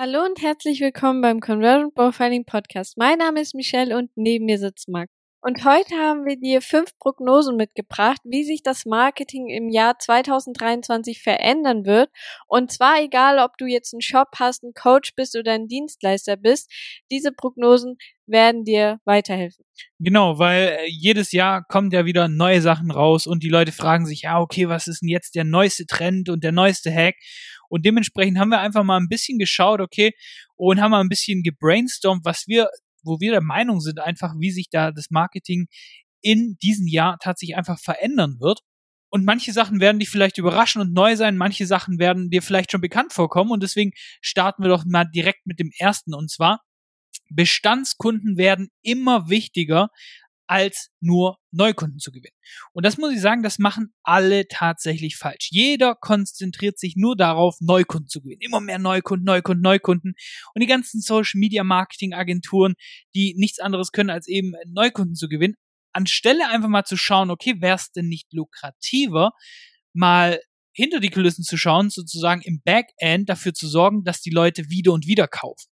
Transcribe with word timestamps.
Hallo 0.00 0.24
und 0.24 0.40
herzlich 0.40 0.80
willkommen 0.80 1.22
beim 1.22 1.40
Conversion 1.40 1.92
Profiling 1.92 2.44
Podcast. 2.44 2.96
Mein 2.96 3.18
Name 3.18 3.40
ist 3.40 3.56
Michelle 3.56 3.98
und 3.98 4.12
neben 4.14 4.44
mir 4.44 4.60
sitzt 4.60 4.88
Marc. 4.88 5.10
Und 5.40 5.64
heute 5.64 5.92
haben 5.96 6.24
wir 6.24 6.38
dir 6.38 6.62
fünf 6.62 6.96
Prognosen 7.00 7.56
mitgebracht, 7.56 8.20
wie 8.22 8.44
sich 8.44 8.62
das 8.62 8.84
Marketing 8.86 9.48
im 9.48 9.68
Jahr 9.68 9.98
2023 9.98 11.20
verändern 11.20 11.84
wird. 11.84 12.10
Und 12.46 12.70
zwar 12.70 13.02
egal, 13.02 13.40
ob 13.40 13.58
du 13.58 13.66
jetzt 13.66 13.92
einen 13.92 14.00
Shop 14.00 14.28
hast, 14.38 14.62
ein 14.62 14.72
Coach 14.72 15.16
bist 15.16 15.36
oder 15.36 15.50
ein 15.50 15.66
Dienstleister 15.66 16.36
bist, 16.36 16.70
diese 17.10 17.32
Prognosen 17.32 17.96
werden 18.26 18.64
dir 18.64 19.00
weiterhelfen. 19.04 19.64
Genau, 19.98 20.38
weil 20.38 20.78
äh, 20.78 20.86
jedes 20.88 21.32
Jahr 21.32 21.64
kommen 21.64 21.90
ja 21.90 22.04
wieder 22.04 22.28
neue 22.28 22.60
Sachen 22.60 22.92
raus 22.92 23.26
und 23.26 23.42
die 23.42 23.48
Leute 23.48 23.72
fragen 23.72 24.06
sich, 24.06 24.22
ja, 24.22 24.38
okay, 24.38 24.68
was 24.68 24.86
ist 24.86 25.02
denn 25.02 25.08
jetzt 25.08 25.34
der 25.34 25.44
neueste 25.44 25.86
Trend 25.86 26.28
und 26.28 26.44
der 26.44 26.52
neueste 26.52 26.94
Hack? 26.94 27.16
Und 27.68 27.84
dementsprechend 27.84 28.38
haben 28.38 28.50
wir 28.50 28.60
einfach 28.60 28.84
mal 28.84 28.98
ein 28.98 29.08
bisschen 29.08 29.38
geschaut, 29.38 29.80
okay, 29.80 30.12
und 30.56 30.80
haben 30.80 30.90
mal 30.90 31.00
ein 31.00 31.08
bisschen 31.08 31.42
gebrainstormt, 31.42 32.24
was 32.24 32.46
wir, 32.46 32.68
wo 33.02 33.20
wir 33.20 33.32
der 33.32 33.42
Meinung 33.42 33.80
sind, 33.80 34.00
einfach, 34.00 34.34
wie 34.38 34.50
sich 34.50 34.68
da 34.70 34.90
das 34.90 35.10
Marketing 35.10 35.66
in 36.20 36.56
diesem 36.62 36.86
Jahr 36.86 37.18
tatsächlich 37.22 37.56
einfach 37.56 37.78
verändern 37.78 38.36
wird. 38.40 38.60
Und 39.10 39.24
manche 39.24 39.52
Sachen 39.52 39.80
werden 39.80 39.98
dich 39.98 40.10
vielleicht 40.10 40.36
überraschen 40.36 40.82
und 40.82 40.92
neu 40.92 41.16
sein, 41.16 41.38
manche 41.38 41.66
Sachen 41.66 41.98
werden 41.98 42.28
dir 42.28 42.42
vielleicht 42.42 42.72
schon 42.72 42.82
bekannt 42.82 43.12
vorkommen 43.12 43.52
und 43.52 43.62
deswegen 43.62 43.92
starten 44.20 44.62
wir 44.62 44.68
doch 44.68 44.84
mal 44.84 45.04
direkt 45.04 45.46
mit 45.46 45.58
dem 45.58 45.70
ersten 45.78 46.14
und 46.14 46.30
zwar 46.30 46.60
Bestandskunden 47.30 48.36
werden 48.36 48.68
immer 48.82 49.28
wichtiger 49.28 49.88
als 50.48 50.90
nur 51.00 51.38
Neukunden 51.50 51.98
zu 51.98 52.10
gewinnen. 52.10 52.36
Und 52.72 52.84
das 52.84 52.96
muss 52.98 53.12
ich 53.12 53.20
sagen, 53.20 53.42
das 53.42 53.58
machen 53.58 53.92
alle 54.02 54.48
tatsächlich 54.48 55.16
falsch. 55.16 55.48
Jeder 55.50 55.94
konzentriert 55.94 56.78
sich 56.78 56.96
nur 56.96 57.16
darauf, 57.16 57.56
Neukunden 57.60 58.08
zu 58.08 58.22
gewinnen. 58.22 58.40
Immer 58.40 58.60
mehr 58.60 58.78
Neukunden, 58.78 59.24
Neukunden, 59.24 59.62
Neukunden. 59.62 60.14
Und 60.54 60.62
die 60.62 60.66
ganzen 60.66 61.00
Social 61.00 61.38
Media 61.38 61.64
Marketing 61.64 62.14
Agenturen, 62.14 62.74
die 63.14 63.34
nichts 63.36 63.60
anderes 63.60 63.92
können, 63.92 64.10
als 64.10 64.26
eben 64.26 64.54
Neukunden 64.66 65.14
zu 65.14 65.28
gewinnen, 65.28 65.54
anstelle 65.92 66.48
einfach 66.48 66.68
mal 66.68 66.84
zu 66.84 66.96
schauen, 66.96 67.30
okay, 67.30 67.60
wäre 67.60 67.76
es 67.76 67.92
denn 67.92 68.08
nicht 68.08 68.32
lukrativer, 68.32 69.32
mal 69.92 70.40
hinter 70.72 71.00
die 71.00 71.10
Kulissen 71.10 71.44
zu 71.44 71.56
schauen, 71.56 71.90
sozusagen 71.90 72.40
im 72.42 72.62
Backend 72.64 73.28
dafür 73.28 73.52
zu 73.52 73.68
sorgen, 73.68 74.04
dass 74.04 74.20
die 74.20 74.30
Leute 74.30 74.70
wieder 74.70 74.92
und 74.92 75.06
wieder 75.06 75.28
kaufen 75.28 75.68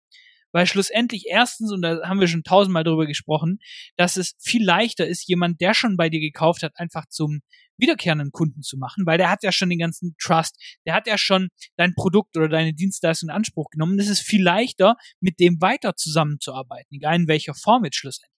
weil 0.53 0.67
schlussendlich 0.67 1.27
erstens, 1.29 1.73
und 1.73 1.83
da 1.83 2.01
haben 2.05 2.21
wir 2.21 2.29
schon 2.29 2.43
tausendmal 2.43 2.85
drüber 2.85 3.07
gesprochen, 3.07 3.59
dass 3.97 4.17
es 4.17 4.35
viel 4.41 4.65
leichter 4.65 5.07
ist, 5.07 5.29
jemand, 5.29 5.61
der 5.61 5.75
schon 5.75 5.97
bei 5.97 6.09
dir 6.09 6.21
gekauft 6.21 6.63
hat, 6.63 6.73
einfach 6.77 7.07
zum 7.07 7.41
wiederkehrenden 7.77 8.31
Kunden 8.31 8.63
zu 8.63 8.77
machen, 8.77 9.07
weil 9.07 9.19
der 9.19 9.31
hat 9.31 9.43
ja 9.43 9.53
schon 9.53 9.71
den 9.71 9.79
ganzen 9.79 10.15
Trust, 10.21 10.57
der 10.87 10.95
hat 10.95 11.07
ja 11.07 11.17
schon 11.17 11.49
dein 11.77 11.95
Produkt 11.95 12.37
oder 12.37 12.49
deine 12.49 12.75
Dienstleistung 12.75 13.31
in 13.31 13.35
Anspruch 13.35 13.71
genommen. 13.71 13.99
Es 13.99 14.09
ist 14.09 14.21
viel 14.21 14.43
leichter, 14.43 14.97
mit 15.21 15.41
dem 15.41 15.61
weiter 15.61 15.97
zusammenzuarbeiten, 15.97 16.95
egal 16.95 17.17
in 17.17 17.29
welcher 17.29 17.55
Form 17.55 17.85
jetzt 17.85 17.97
schlussendlich 17.97 18.31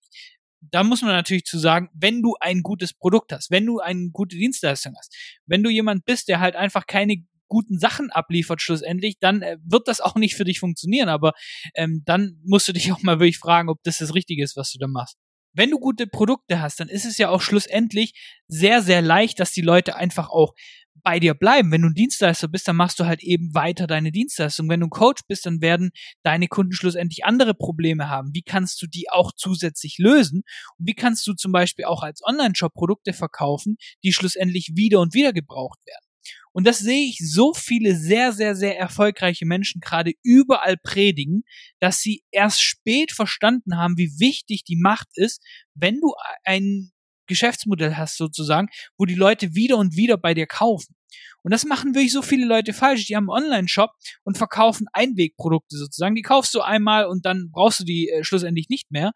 da 0.70 0.84
muss 0.84 1.02
man 1.02 1.10
natürlich 1.10 1.44
zu 1.44 1.58
sagen, 1.58 1.90
wenn 1.92 2.22
du 2.22 2.36
ein 2.40 2.62
gutes 2.62 2.94
Produkt 2.94 3.32
hast, 3.32 3.50
wenn 3.50 3.66
du 3.66 3.80
eine 3.80 4.10
gute 4.10 4.36
Dienstleistung 4.36 4.94
hast, 4.96 5.14
wenn 5.46 5.62
du 5.62 5.70
jemand 5.70 6.04
bist, 6.04 6.28
der 6.28 6.40
halt 6.40 6.54
einfach 6.54 6.86
keine 6.86 7.16
guten 7.52 7.78
Sachen 7.78 8.10
abliefert 8.10 8.62
schlussendlich, 8.62 9.18
dann 9.20 9.42
äh, 9.42 9.58
wird 9.62 9.88
das 9.88 10.00
auch 10.00 10.14
nicht 10.14 10.36
für 10.36 10.44
dich 10.44 10.58
funktionieren. 10.58 11.10
Aber 11.10 11.32
ähm, 11.74 12.02
dann 12.06 12.40
musst 12.44 12.66
du 12.66 12.72
dich 12.72 12.90
auch 12.92 13.02
mal 13.02 13.20
wirklich 13.20 13.38
fragen, 13.38 13.68
ob 13.68 13.82
das 13.82 13.98
das 13.98 14.14
Richtige 14.14 14.42
ist, 14.42 14.56
was 14.56 14.72
du 14.72 14.78
da 14.78 14.88
machst. 14.88 15.18
Wenn 15.54 15.70
du 15.70 15.78
gute 15.78 16.06
Produkte 16.06 16.62
hast, 16.62 16.80
dann 16.80 16.88
ist 16.88 17.04
es 17.04 17.18
ja 17.18 17.28
auch 17.28 17.42
schlussendlich 17.42 18.14
sehr, 18.48 18.80
sehr 18.80 19.02
leicht, 19.02 19.38
dass 19.38 19.52
die 19.52 19.60
Leute 19.60 19.96
einfach 19.96 20.30
auch 20.30 20.54
bei 21.02 21.20
dir 21.20 21.34
bleiben. 21.34 21.70
Wenn 21.70 21.82
du 21.82 21.88
ein 21.88 21.94
Dienstleister 21.94 22.48
bist, 22.48 22.66
dann 22.68 22.76
machst 22.76 22.98
du 22.98 23.04
halt 23.04 23.22
eben 23.22 23.52
weiter 23.54 23.86
deine 23.86 24.12
Dienstleistung. 24.12 24.70
Wenn 24.70 24.80
du 24.80 24.86
ein 24.86 24.90
Coach 24.90 25.20
bist, 25.28 25.44
dann 25.44 25.60
werden 25.60 25.90
deine 26.22 26.48
Kunden 26.48 26.72
schlussendlich 26.72 27.26
andere 27.26 27.52
Probleme 27.52 28.08
haben. 28.08 28.30
Wie 28.32 28.42
kannst 28.42 28.80
du 28.80 28.86
die 28.86 29.10
auch 29.10 29.32
zusätzlich 29.36 29.98
lösen? 29.98 30.42
Und 30.78 30.88
wie 30.88 30.94
kannst 30.94 31.26
du 31.26 31.34
zum 31.34 31.52
Beispiel 31.52 31.84
auch 31.84 32.02
als 32.02 32.22
Online-Shop 32.24 32.72
Produkte 32.72 33.12
verkaufen, 33.12 33.76
die 34.02 34.14
schlussendlich 34.14 34.70
wieder 34.74 35.00
und 35.00 35.12
wieder 35.12 35.34
gebraucht 35.34 35.80
werden? 35.86 36.11
Und 36.52 36.66
das 36.66 36.78
sehe 36.78 37.08
ich 37.08 37.18
so 37.18 37.54
viele 37.54 37.96
sehr, 37.96 38.32
sehr, 38.32 38.54
sehr 38.54 38.78
erfolgreiche 38.78 39.46
Menschen 39.46 39.80
gerade 39.80 40.12
überall 40.22 40.76
predigen, 40.76 41.44
dass 41.80 42.00
sie 42.00 42.22
erst 42.30 42.62
spät 42.62 43.12
verstanden 43.12 43.76
haben, 43.76 43.96
wie 43.96 44.18
wichtig 44.18 44.64
die 44.64 44.76
Macht 44.76 45.08
ist, 45.14 45.42
wenn 45.74 46.00
du 46.00 46.14
ein 46.44 46.92
Geschäftsmodell 47.26 47.96
hast 47.96 48.16
sozusagen, 48.16 48.68
wo 48.98 49.06
die 49.06 49.14
Leute 49.14 49.54
wieder 49.54 49.78
und 49.78 49.96
wieder 49.96 50.18
bei 50.18 50.34
dir 50.34 50.46
kaufen. 50.46 50.94
Und 51.42 51.52
das 51.52 51.64
machen 51.64 51.94
wirklich 51.94 52.12
so 52.12 52.22
viele 52.22 52.46
Leute 52.46 52.72
falsch. 52.72 53.06
Die 53.06 53.16
haben 53.16 53.30
einen 53.30 53.44
Online-Shop 53.44 53.90
und 54.24 54.38
verkaufen 54.38 54.86
Einwegprodukte 54.92 55.76
sozusagen. 55.76 56.14
Die 56.14 56.22
kaufst 56.22 56.54
du 56.54 56.60
einmal 56.60 57.06
und 57.06 57.26
dann 57.26 57.50
brauchst 57.50 57.80
du 57.80 57.84
die 57.84 58.08
äh, 58.08 58.24
schlussendlich 58.24 58.68
nicht 58.68 58.90
mehr 58.90 59.12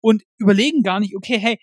und 0.00 0.22
überlegen 0.38 0.82
gar 0.82 1.00
nicht, 1.00 1.16
okay, 1.16 1.38
hey, 1.38 1.58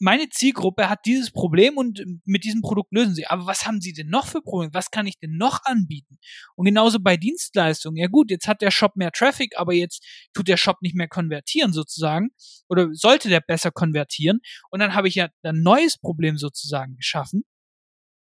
meine 0.00 0.30
Zielgruppe 0.30 0.88
hat 0.88 1.00
dieses 1.04 1.30
Problem 1.30 1.76
und 1.76 2.02
mit 2.24 2.44
diesem 2.44 2.62
Produkt 2.62 2.92
lösen 2.92 3.14
sie. 3.14 3.26
Aber 3.26 3.46
was 3.46 3.66
haben 3.66 3.80
sie 3.80 3.92
denn 3.92 4.08
noch 4.08 4.26
für 4.26 4.40
Probleme? 4.40 4.72
Was 4.72 4.90
kann 4.90 5.06
ich 5.06 5.18
denn 5.18 5.36
noch 5.36 5.60
anbieten? 5.64 6.18
Und 6.56 6.64
genauso 6.64 6.98
bei 7.00 7.18
Dienstleistungen. 7.18 7.98
Ja 7.98 8.08
gut, 8.08 8.30
jetzt 8.30 8.48
hat 8.48 8.62
der 8.62 8.70
Shop 8.70 8.96
mehr 8.96 9.12
Traffic, 9.12 9.58
aber 9.58 9.74
jetzt 9.74 10.04
tut 10.32 10.48
der 10.48 10.56
Shop 10.56 10.78
nicht 10.80 10.96
mehr 10.96 11.08
konvertieren 11.08 11.72
sozusagen. 11.72 12.30
Oder 12.68 12.88
sollte 12.92 13.28
der 13.28 13.40
besser 13.40 13.70
konvertieren? 13.70 14.40
Und 14.70 14.80
dann 14.80 14.94
habe 14.94 15.06
ich 15.06 15.16
ja 15.16 15.28
ein 15.42 15.62
neues 15.62 15.98
Problem 15.98 16.38
sozusagen 16.38 16.96
geschaffen 16.96 17.44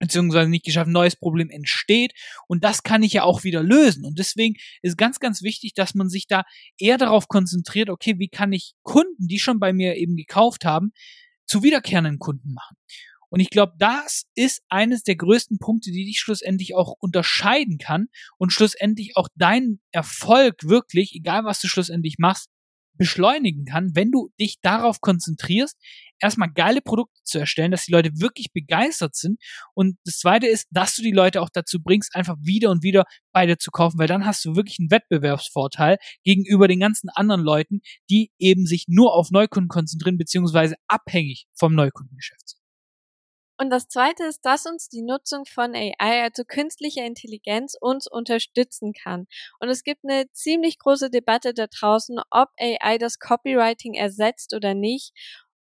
beziehungsweise 0.01 0.51
nicht 0.51 0.65
geschaffen, 0.65 0.93
neues 0.93 1.17
Problem 1.17 1.51
entsteht 1.51 2.13
und 2.47 2.65
das 2.65 2.83
kann 2.83 3.03
ich 3.03 3.15
ja 3.15 3.23
auch 3.23 3.45
wieder 3.45 3.63
lösen. 3.63 4.05
Und 4.05 4.19
deswegen 4.19 4.57
ist 4.83 4.99
ganz, 4.99 5.19
ganz 5.19 5.43
wichtig, 5.43 5.73
dass 5.75 5.95
man 5.95 6.09
sich 6.09 6.27
da 6.27 6.43
eher 6.79 6.99
darauf 6.99 7.29
konzentriert, 7.29 7.89
okay, 7.89 8.19
wie 8.19 8.29
kann 8.29 8.53
ich 8.53 8.75
Kunden, 8.83 9.29
die 9.29 9.39
schon 9.39 9.61
bei 9.61 9.73
mir 9.73 9.97
eben 9.97 10.17
gekauft 10.17 10.65
haben, 10.65 10.93
zu 11.47 11.62
wiederkehrenden 11.62 12.19
Kunden 12.19 12.53
machen. 12.53 12.77
Und 13.34 13.41
ich 13.41 13.50
glaube, 13.50 13.72
das 13.78 14.27
ist 14.37 14.62
eines 14.69 15.03
der 15.03 15.16
größten 15.16 15.59
Punkte, 15.59 15.91
die 15.91 16.05
dich 16.05 16.21
schlussendlich 16.21 16.77
auch 16.77 16.94
unterscheiden 17.00 17.78
kann 17.78 18.06
und 18.38 18.53
schlussendlich 18.53 19.16
auch 19.16 19.28
deinen 19.34 19.81
Erfolg 19.91 20.62
wirklich, 20.62 21.15
egal 21.15 21.44
was 21.44 21.60
du 21.60 21.66
schlussendlich 21.66 22.16
machst, 22.19 22.49
beschleunigen 22.97 23.65
kann, 23.65 23.94
wenn 23.94 24.10
du 24.10 24.31
dich 24.41 24.60
darauf 24.60 25.00
konzentrierst, 25.00 25.77
erstmal 26.21 26.50
geile 26.53 26.81
Produkte 26.81 27.21
zu 27.25 27.38
erstellen, 27.38 27.71
dass 27.71 27.84
die 27.84 27.93
Leute 27.93 28.10
wirklich 28.21 28.53
begeistert 28.53 29.15
sind. 29.15 29.41
Und 29.75 29.97
das 30.05 30.19
zweite 30.19 30.47
ist, 30.47 30.66
dass 30.71 30.94
du 30.94 31.03
die 31.03 31.12
Leute 31.12 31.43
auch 31.43 31.50
dazu 31.53 31.83
bringst, 31.83 32.15
einfach 32.15 32.37
wieder 32.41 32.71
und 32.71 32.83
wieder 32.83 33.04
bei 33.33 33.47
dir 33.47 33.59
zu 33.59 33.71
kaufen, 33.71 33.99
weil 33.99 34.06
dann 34.06 34.25
hast 34.25 34.44
du 34.44 34.56
wirklich 34.56 34.78
einen 34.78 34.91
Wettbewerbsvorteil 34.91 35.99
gegenüber 36.22 36.69
den 36.69 36.81
ganzen 36.81 37.09
anderen 37.10 37.43
Leuten, 37.43 37.81
die 38.10 38.31
eben 38.38 38.66
sich 38.66 38.87
nur 38.88 39.15
auf 39.15 39.31
Neukunden 39.31 39.69
konzentrieren, 39.69 40.19
beziehungsweise 40.19 40.77
abhängig 40.87 41.47
vom 41.54 41.75
Neukundengeschäft 41.75 42.49
sind. 42.49 42.64
Und 43.56 43.70
das 43.70 43.88
zweite 43.88 44.25
ist, 44.25 44.44
dass 44.44 44.66
uns 44.66 44.88
die 44.88 45.03
Nutzung 45.03 45.44
von 45.44 45.75
AI, 45.75 46.22
also 46.22 46.44
künstlicher 46.44 47.04
Intelligenz, 47.04 47.76
uns 47.81 48.06
unterstützen 48.06 48.92
kann. 48.92 49.26
Und 49.60 49.69
es 49.69 49.84
gibt 49.84 50.04
eine 50.04 50.31
ziemlich 50.32 50.78
große 50.78 51.10
Debatte 51.10 51.54
da 51.54 51.66
draußen, 51.69 52.19
ob 52.31 52.48
AI 52.59 52.98
das 52.98 53.19
Copywriting 53.19 53.94
ersetzt 53.94 54.54
oder 54.54 54.75
nicht. 54.75 55.12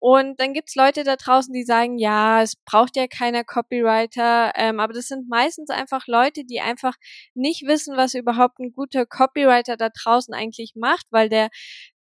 Und 0.03 0.39
dann 0.39 0.53
gibt's 0.53 0.73
Leute 0.73 1.03
da 1.03 1.15
draußen, 1.15 1.53
die 1.53 1.63
sagen, 1.63 1.99
ja, 1.99 2.41
es 2.41 2.55
braucht 2.55 2.95
ja 2.95 3.05
keiner 3.05 3.43
Copywriter, 3.43 4.51
ähm, 4.55 4.79
aber 4.79 4.93
das 4.93 5.07
sind 5.07 5.29
meistens 5.29 5.69
einfach 5.69 6.07
Leute, 6.07 6.43
die 6.43 6.59
einfach 6.59 6.95
nicht 7.35 7.67
wissen, 7.67 7.95
was 7.97 8.15
überhaupt 8.15 8.57
ein 8.59 8.71
guter 8.73 9.05
Copywriter 9.05 9.77
da 9.77 9.89
draußen 9.89 10.33
eigentlich 10.33 10.73
macht, 10.75 11.05
weil 11.11 11.29
der 11.29 11.49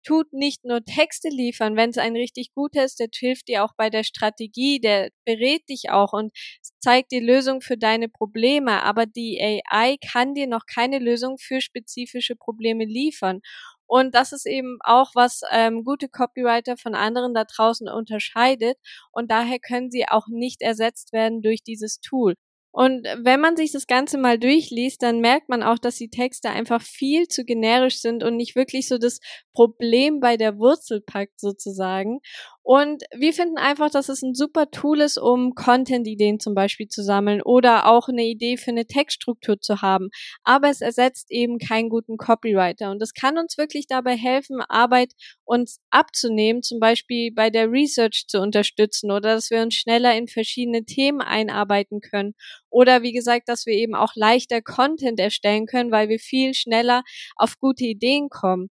tut 0.04 0.32
nicht 0.34 0.66
nur 0.66 0.84
Texte 0.84 1.30
liefern, 1.30 1.76
wenn 1.76 1.90
es 1.90 1.98
ein 1.98 2.16
richtig 2.16 2.54
guter 2.54 2.84
ist, 2.86 3.00
der 3.00 3.08
hilft 3.14 3.48
dir 3.48 3.64
auch 3.64 3.74
bei 3.78 3.90
der 3.90 4.04
Strategie, 4.04 4.80
der 4.80 5.10
berät 5.26 5.68
dich 5.70 5.90
auch 5.92 6.14
und 6.14 6.32
zeigt 6.80 7.12
die 7.12 7.20
Lösung 7.20 7.62
für 7.62 7.78
deine 7.78 8.10
Probleme, 8.10 8.84
aber 8.84 9.06
die 9.06 9.40
AI 9.42 9.98
kann 9.98 10.34
dir 10.34 10.48
noch 10.48 10.66
keine 10.66 11.00
Lösung 11.00 11.38
für 11.38 11.62
spezifische 11.62 12.36
Probleme 12.36 12.86
liefern. 12.86 13.42
Und 13.88 14.16
das 14.16 14.32
ist 14.32 14.46
eben 14.48 14.78
auch, 14.84 15.12
was 15.14 15.42
ähm, 15.52 15.84
gute 15.84 16.10
Copywriter 16.10 16.78
von 16.78 16.96
anderen 16.96 17.34
da 17.34 17.44
draußen 17.46 17.88
unterscheidet. 17.90 18.78
Und 19.12 19.30
daher 19.32 19.60
können 19.60 19.92
sie 19.92 20.08
auch 20.08 20.28
nicht 20.28 20.62
ersetzt 20.62 21.14
werden 21.14 21.42
durch 21.42 21.64
dieses 21.64 22.00
Tool. 22.00 22.36
Und 22.74 23.06
wenn 23.24 23.40
man 23.40 23.56
sich 23.56 23.72
das 23.72 23.86
Ganze 23.86 24.18
mal 24.18 24.40
durchliest, 24.40 25.04
dann 25.04 25.20
merkt 25.22 25.48
man 25.48 25.62
auch, 25.62 25.78
dass 25.78 25.96
die 25.98 26.10
Texte 26.10 26.50
einfach 26.50 26.82
viel 26.82 27.28
zu 27.28 27.46
generisch 27.46 28.00
sind 28.02 28.24
und 28.24 28.36
nicht 28.36 28.56
wirklich 28.56 28.88
so 28.88 28.98
das 28.98 29.20
Problem 29.54 30.20
bei 30.20 30.38
der 30.38 30.58
Wurzel 30.58 31.00
packt 31.00 31.40
sozusagen. 31.40 32.20
Und 32.64 33.04
wir 33.14 33.34
finden 33.34 33.58
einfach, 33.58 33.90
dass 33.90 34.08
es 34.08 34.22
ein 34.22 34.34
super 34.34 34.72
Tool 34.72 35.02
ist, 35.02 35.18
um 35.18 35.54
Content-Ideen 35.54 36.40
zum 36.40 36.56
Beispiel 36.56 36.88
zu 36.88 37.04
sammeln 37.04 37.42
oder 37.42 37.88
auch 37.88 38.08
eine 38.08 38.24
Idee 38.24 38.56
für 38.56 38.72
eine 38.72 38.86
Textstruktur 38.86 39.60
zu 39.60 39.82
haben. 39.82 40.10
Aber 40.44 40.70
es 40.70 40.80
ersetzt 40.80 41.30
eben 41.30 41.60
keinen 41.60 41.90
guten 41.90 42.16
Copywriter. 42.16 42.90
Und 42.92 43.02
es 43.02 43.14
kann 43.14 43.38
uns 43.38 43.58
wirklich 43.58 43.88
dabei 43.88 44.16
helfen, 44.16 44.62
Arbeit 44.62 45.12
uns 45.44 45.82
abzunehmen, 45.90 46.64
zum 46.64 46.80
Beispiel 46.80 47.34
bei 47.34 47.50
der 47.50 47.70
Research 47.70 48.26
zu 48.28 48.40
unterstützen 48.40 49.12
oder 49.12 49.36
dass 49.36 49.50
wir 49.50 49.62
uns 49.62 49.76
schneller 49.76 50.16
in 50.16 50.30
verschiedene 50.30 50.86
Themen 50.86 51.20
einarbeiten 51.22 52.00
können. 52.00 52.34
Oder 52.70 53.04
wie 53.04 53.12
gesagt, 53.12 53.50
dass 53.50 53.66
wir 53.66 53.74
eben 53.74 53.94
auch 53.94 54.14
leichter 54.16 54.62
Content 54.62 55.20
erstellen 55.20 55.66
können, 55.66 55.92
weil 55.92 56.08
wir 56.08 56.20
viel 56.20 56.54
schneller 56.54 57.04
auf 57.36 57.60
gute 57.60 57.84
Ideen 57.86 58.30
kommen. 58.30 58.70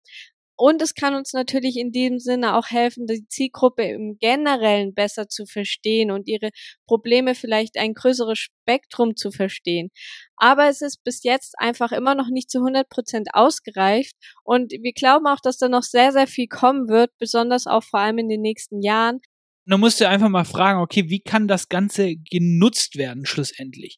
Und 0.64 0.80
es 0.84 0.94
kann 0.94 1.16
uns 1.16 1.34
natürlich 1.34 1.76
in 1.76 1.92
dem 1.92 2.20
Sinne 2.20 2.56
auch 2.56 2.68
helfen, 2.70 3.08
die 3.08 3.28
Zielgruppe 3.28 3.82
im 3.82 4.20
Generellen 4.20 4.94
besser 4.94 5.28
zu 5.28 5.48
verstehen 5.48 6.12
und 6.12 6.28
ihre 6.28 6.52
Probleme 6.86 7.34
vielleicht 7.34 7.80
ein 7.80 7.96
größeres 7.96 8.38
Spektrum 8.38 9.16
zu 9.16 9.32
verstehen. 9.32 9.90
Aber 10.36 10.70
es 10.70 10.84
ist 10.84 11.04
bis 11.04 11.24
jetzt 11.24 11.56
einfach 11.58 11.92
immer 11.92 12.14
noch 12.14 12.28
nicht 12.30 12.52
zu 12.52 12.60
100 12.60 12.88
Prozent 12.90 13.30
ausgereift. 13.34 14.14
Und 14.44 14.72
wir 14.72 14.94
glauben 14.94 15.26
auch, 15.26 15.40
dass 15.42 15.58
da 15.58 15.68
noch 15.68 15.82
sehr, 15.82 16.12
sehr 16.12 16.28
viel 16.28 16.48
kommen 16.48 16.90
wird, 16.90 17.10
besonders 17.18 17.66
auch 17.66 17.84
vor 17.84 18.00
allem 18.00 18.20
in 18.20 18.30
den 18.30 18.42
nächsten 18.42 18.84
Jahren. 18.84 19.20
Und 19.66 19.72
dann 19.72 19.80
musst 19.80 20.02
du 20.02 20.08
einfach 20.08 20.30
mal 20.30 20.44
fragen, 20.44 20.80
okay, 20.80 21.10
wie 21.10 21.20
kann 21.20 21.48
das 21.48 21.70
Ganze 21.70 22.16
genutzt 22.16 22.98
werden 22.98 23.26
schlussendlich? 23.26 23.98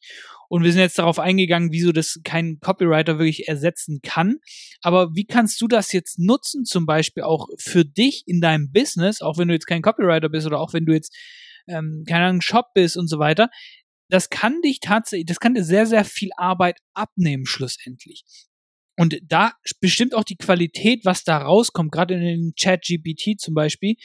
Und 0.49 0.63
wir 0.63 0.71
sind 0.71 0.81
jetzt 0.81 0.99
darauf 0.99 1.19
eingegangen, 1.19 1.71
wieso 1.71 1.91
das 1.91 2.19
kein 2.23 2.59
Copywriter 2.59 3.17
wirklich 3.17 3.47
ersetzen 3.47 4.01
kann. 4.03 4.39
Aber 4.81 5.15
wie 5.15 5.25
kannst 5.25 5.61
du 5.61 5.67
das 5.67 5.93
jetzt 5.93 6.19
nutzen, 6.19 6.65
zum 6.65 6.85
Beispiel 6.85 7.23
auch 7.23 7.47
für 7.57 7.85
dich 7.85 8.23
in 8.27 8.41
deinem 8.41 8.71
Business, 8.71 9.21
auch 9.21 9.37
wenn 9.37 9.47
du 9.47 9.53
jetzt 9.53 9.65
kein 9.65 9.81
Copywriter 9.81 10.29
bist 10.29 10.45
oder 10.45 10.59
auch 10.59 10.73
wenn 10.73 10.85
du 10.85 10.93
jetzt, 10.93 11.15
ähm, 11.67 12.03
keine 12.07 12.25
Ahnung, 12.25 12.41
Shop 12.41 12.67
bist 12.75 12.97
und 12.97 13.07
so 13.07 13.17
weiter. 13.17 13.49
Das 14.09 14.29
kann 14.29 14.61
dich 14.61 14.79
tatsächlich, 14.81 15.27
das 15.27 15.39
kann 15.39 15.55
dir 15.55 15.63
sehr, 15.63 15.85
sehr 15.87 16.03
viel 16.03 16.29
Arbeit 16.35 16.77
abnehmen 16.93 17.45
schlussendlich. 17.45 18.25
Und 18.95 19.19
da 19.23 19.53
bestimmt 19.79 20.13
auch 20.13 20.23
die 20.23 20.35
Qualität, 20.35 21.03
was 21.03 21.23
da 21.23 21.39
rauskommt, 21.39 21.91
gerade 21.91 22.13
in 22.13 22.21
den 22.21 22.53
Chat 22.55 22.83
GPT 22.83 23.39
zum 23.39 23.55
Beispiel, 23.55 23.95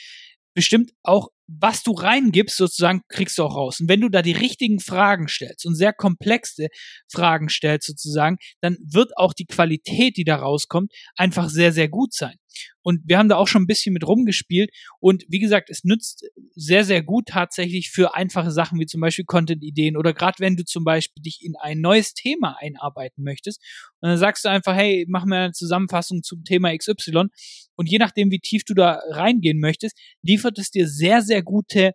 bestimmt 0.59 0.91
auch 1.05 1.29
was 1.47 1.85
du 1.85 1.93
reingibst, 1.93 2.57
sozusagen, 2.57 3.03
kriegst 3.09 3.39
du 3.39 3.45
auch 3.45 3.57
raus. 3.57 3.81
Und 3.81 3.89
wenn 3.89 4.01
du 4.01 4.09
da 4.09 4.23
die 4.23 4.33
richtigen 4.33 4.81
Fragen 4.81 5.29
stellst 5.29 5.65
und 5.65 5.77
sehr 5.77 5.93
komplexe 5.93 6.67
Fragen 7.11 7.49
stellst, 7.49 7.87
sozusagen, 7.87 8.39
dann 8.61 8.77
wird 8.83 9.17
auch 9.17 9.33
die 9.33 9.47
Qualität, 9.47 10.17
die 10.17 10.25
da 10.25 10.37
rauskommt, 10.37 10.93
einfach 11.17 11.49
sehr, 11.49 11.73
sehr 11.73 11.89
gut 11.89 12.13
sein. 12.13 12.35
Und 12.83 13.03
wir 13.05 13.19
haben 13.19 13.29
da 13.29 13.37
auch 13.37 13.49
schon 13.49 13.63
ein 13.63 13.67
bisschen 13.67 13.93
mit 13.93 14.07
rumgespielt. 14.07 14.71
Und 15.01 15.25
wie 15.29 15.39
gesagt, 15.39 15.71
es 15.71 15.85
nützt 15.85 16.27
sehr, 16.55 16.85
sehr 16.85 17.03
gut 17.03 17.27
tatsächlich 17.27 17.91
für 17.91 18.15
einfache 18.15 18.51
Sachen 18.51 18.79
wie 18.81 18.87
zum 18.87 19.01
Beispiel 19.01 19.25
Content-Ideen 19.25 19.97
oder 19.97 20.13
gerade 20.13 20.39
wenn 20.39 20.57
du 20.57 20.65
zum 20.65 20.85
Beispiel 20.85 21.23
dich 21.23 21.41
in 21.43 21.55
ein 21.57 21.81
neues 21.81 22.15
Thema 22.15 22.57
einarbeiten 22.61 23.25
möchtest. 23.25 23.61
Und 24.01 24.11
dann 24.11 24.19
sagst 24.19 24.45
du 24.45 24.49
einfach, 24.49 24.75
hey, 24.75 25.05
mach 25.09 25.25
mir 25.25 25.37
eine 25.37 25.53
Zusammenfassung 25.53 26.23
zum 26.23 26.45
Thema 26.45 26.77
XY. 26.77 27.27
Und 27.75 27.89
je 27.89 27.99
nachdem, 27.99 28.31
wie 28.31 28.41
tief 28.41 28.65
du 28.65 28.75
da 28.75 29.01
reingehen 29.11 29.61
möchtest, 29.61 29.99
liefert 30.23 30.59
es 30.59 30.71
dir 30.71 30.89
sehr, 30.89 31.23
sehr 31.23 31.43
gute 31.43 31.93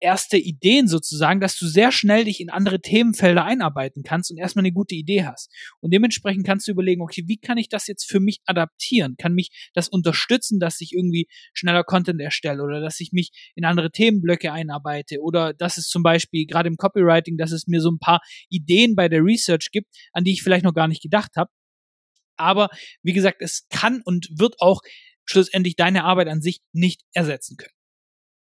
erste 0.00 0.36
Ideen 0.36 0.88
sozusagen, 0.88 1.40
dass 1.40 1.56
du 1.56 1.66
sehr 1.66 1.92
schnell 1.92 2.24
dich 2.24 2.40
in 2.40 2.50
andere 2.50 2.80
Themenfelder 2.80 3.44
einarbeiten 3.44 4.02
kannst 4.02 4.30
und 4.30 4.38
erstmal 4.38 4.62
eine 4.62 4.72
gute 4.72 4.94
Idee 4.94 5.24
hast. 5.24 5.52
Und 5.80 5.92
dementsprechend 5.92 6.46
kannst 6.46 6.68
du 6.68 6.72
überlegen, 6.72 7.02
okay, 7.02 7.24
wie 7.26 7.38
kann 7.38 7.58
ich 7.58 7.68
das 7.68 7.86
jetzt 7.86 8.08
für 8.08 8.20
mich 8.20 8.40
adaptieren? 8.46 9.16
Kann 9.16 9.34
mich 9.34 9.70
das 9.74 9.88
unterstützen, 9.88 10.60
dass 10.60 10.80
ich 10.80 10.92
irgendwie 10.92 11.26
schneller 11.52 11.84
Content 11.84 12.20
erstelle 12.20 12.62
oder 12.62 12.80
dass 12.80 13.00
ich 13.00 13.12
mich 13.12 13.30
in 13.54 13.64
andere 13.64 13.90
Themenblöcke 13.90 14.52
einarbeite 14.52 15.20
oder 15.20 15.54
dass 15.54 15.78
es 15.78 15.88
zum 15.88 16.02
Beispiel 16.02 16.46
gerade 16.46 16.68
im 16.68 16.76
Copywriting, 16.76 17.36
dass 17.36 17.52
es 17.52 17.66
mir 17.66 17.80
so 17.80 17.90
ein 17.90 17.98
paar 17.98 18.20
Ideen 18.48 18.94
bei 18.94 19.08
der 19.08 19.22
Research 19.22 19.70
gibt, 19.72 19.88
an 20.12 20.24
die 20.24 20.32
ich 20.32 20.42
vielleicht 20.42 20.64
noch 20.64 20.74
gar 20.74 20.88
nicht 20.88 21.02
gedacht 21.02 21.32
habe. 21.36 21.50
Aber 22.36 22.68
wie 23.02 23.12
gesagt, 23.12 23.38
es 23.40 23.66
kann 23.68 24.00
und 24.04 24.28
wird 24.30 24.60
auch 24.60 24.80
schlussendlich 25.24 25.76
deine 25.76 26.04
Arbeit 26.04 26.28
an 26.28 26.40
sich 26.40 26.60
nicht 26.72 27.02
ersetzen 27.12 27.56
können. 27.56 27.77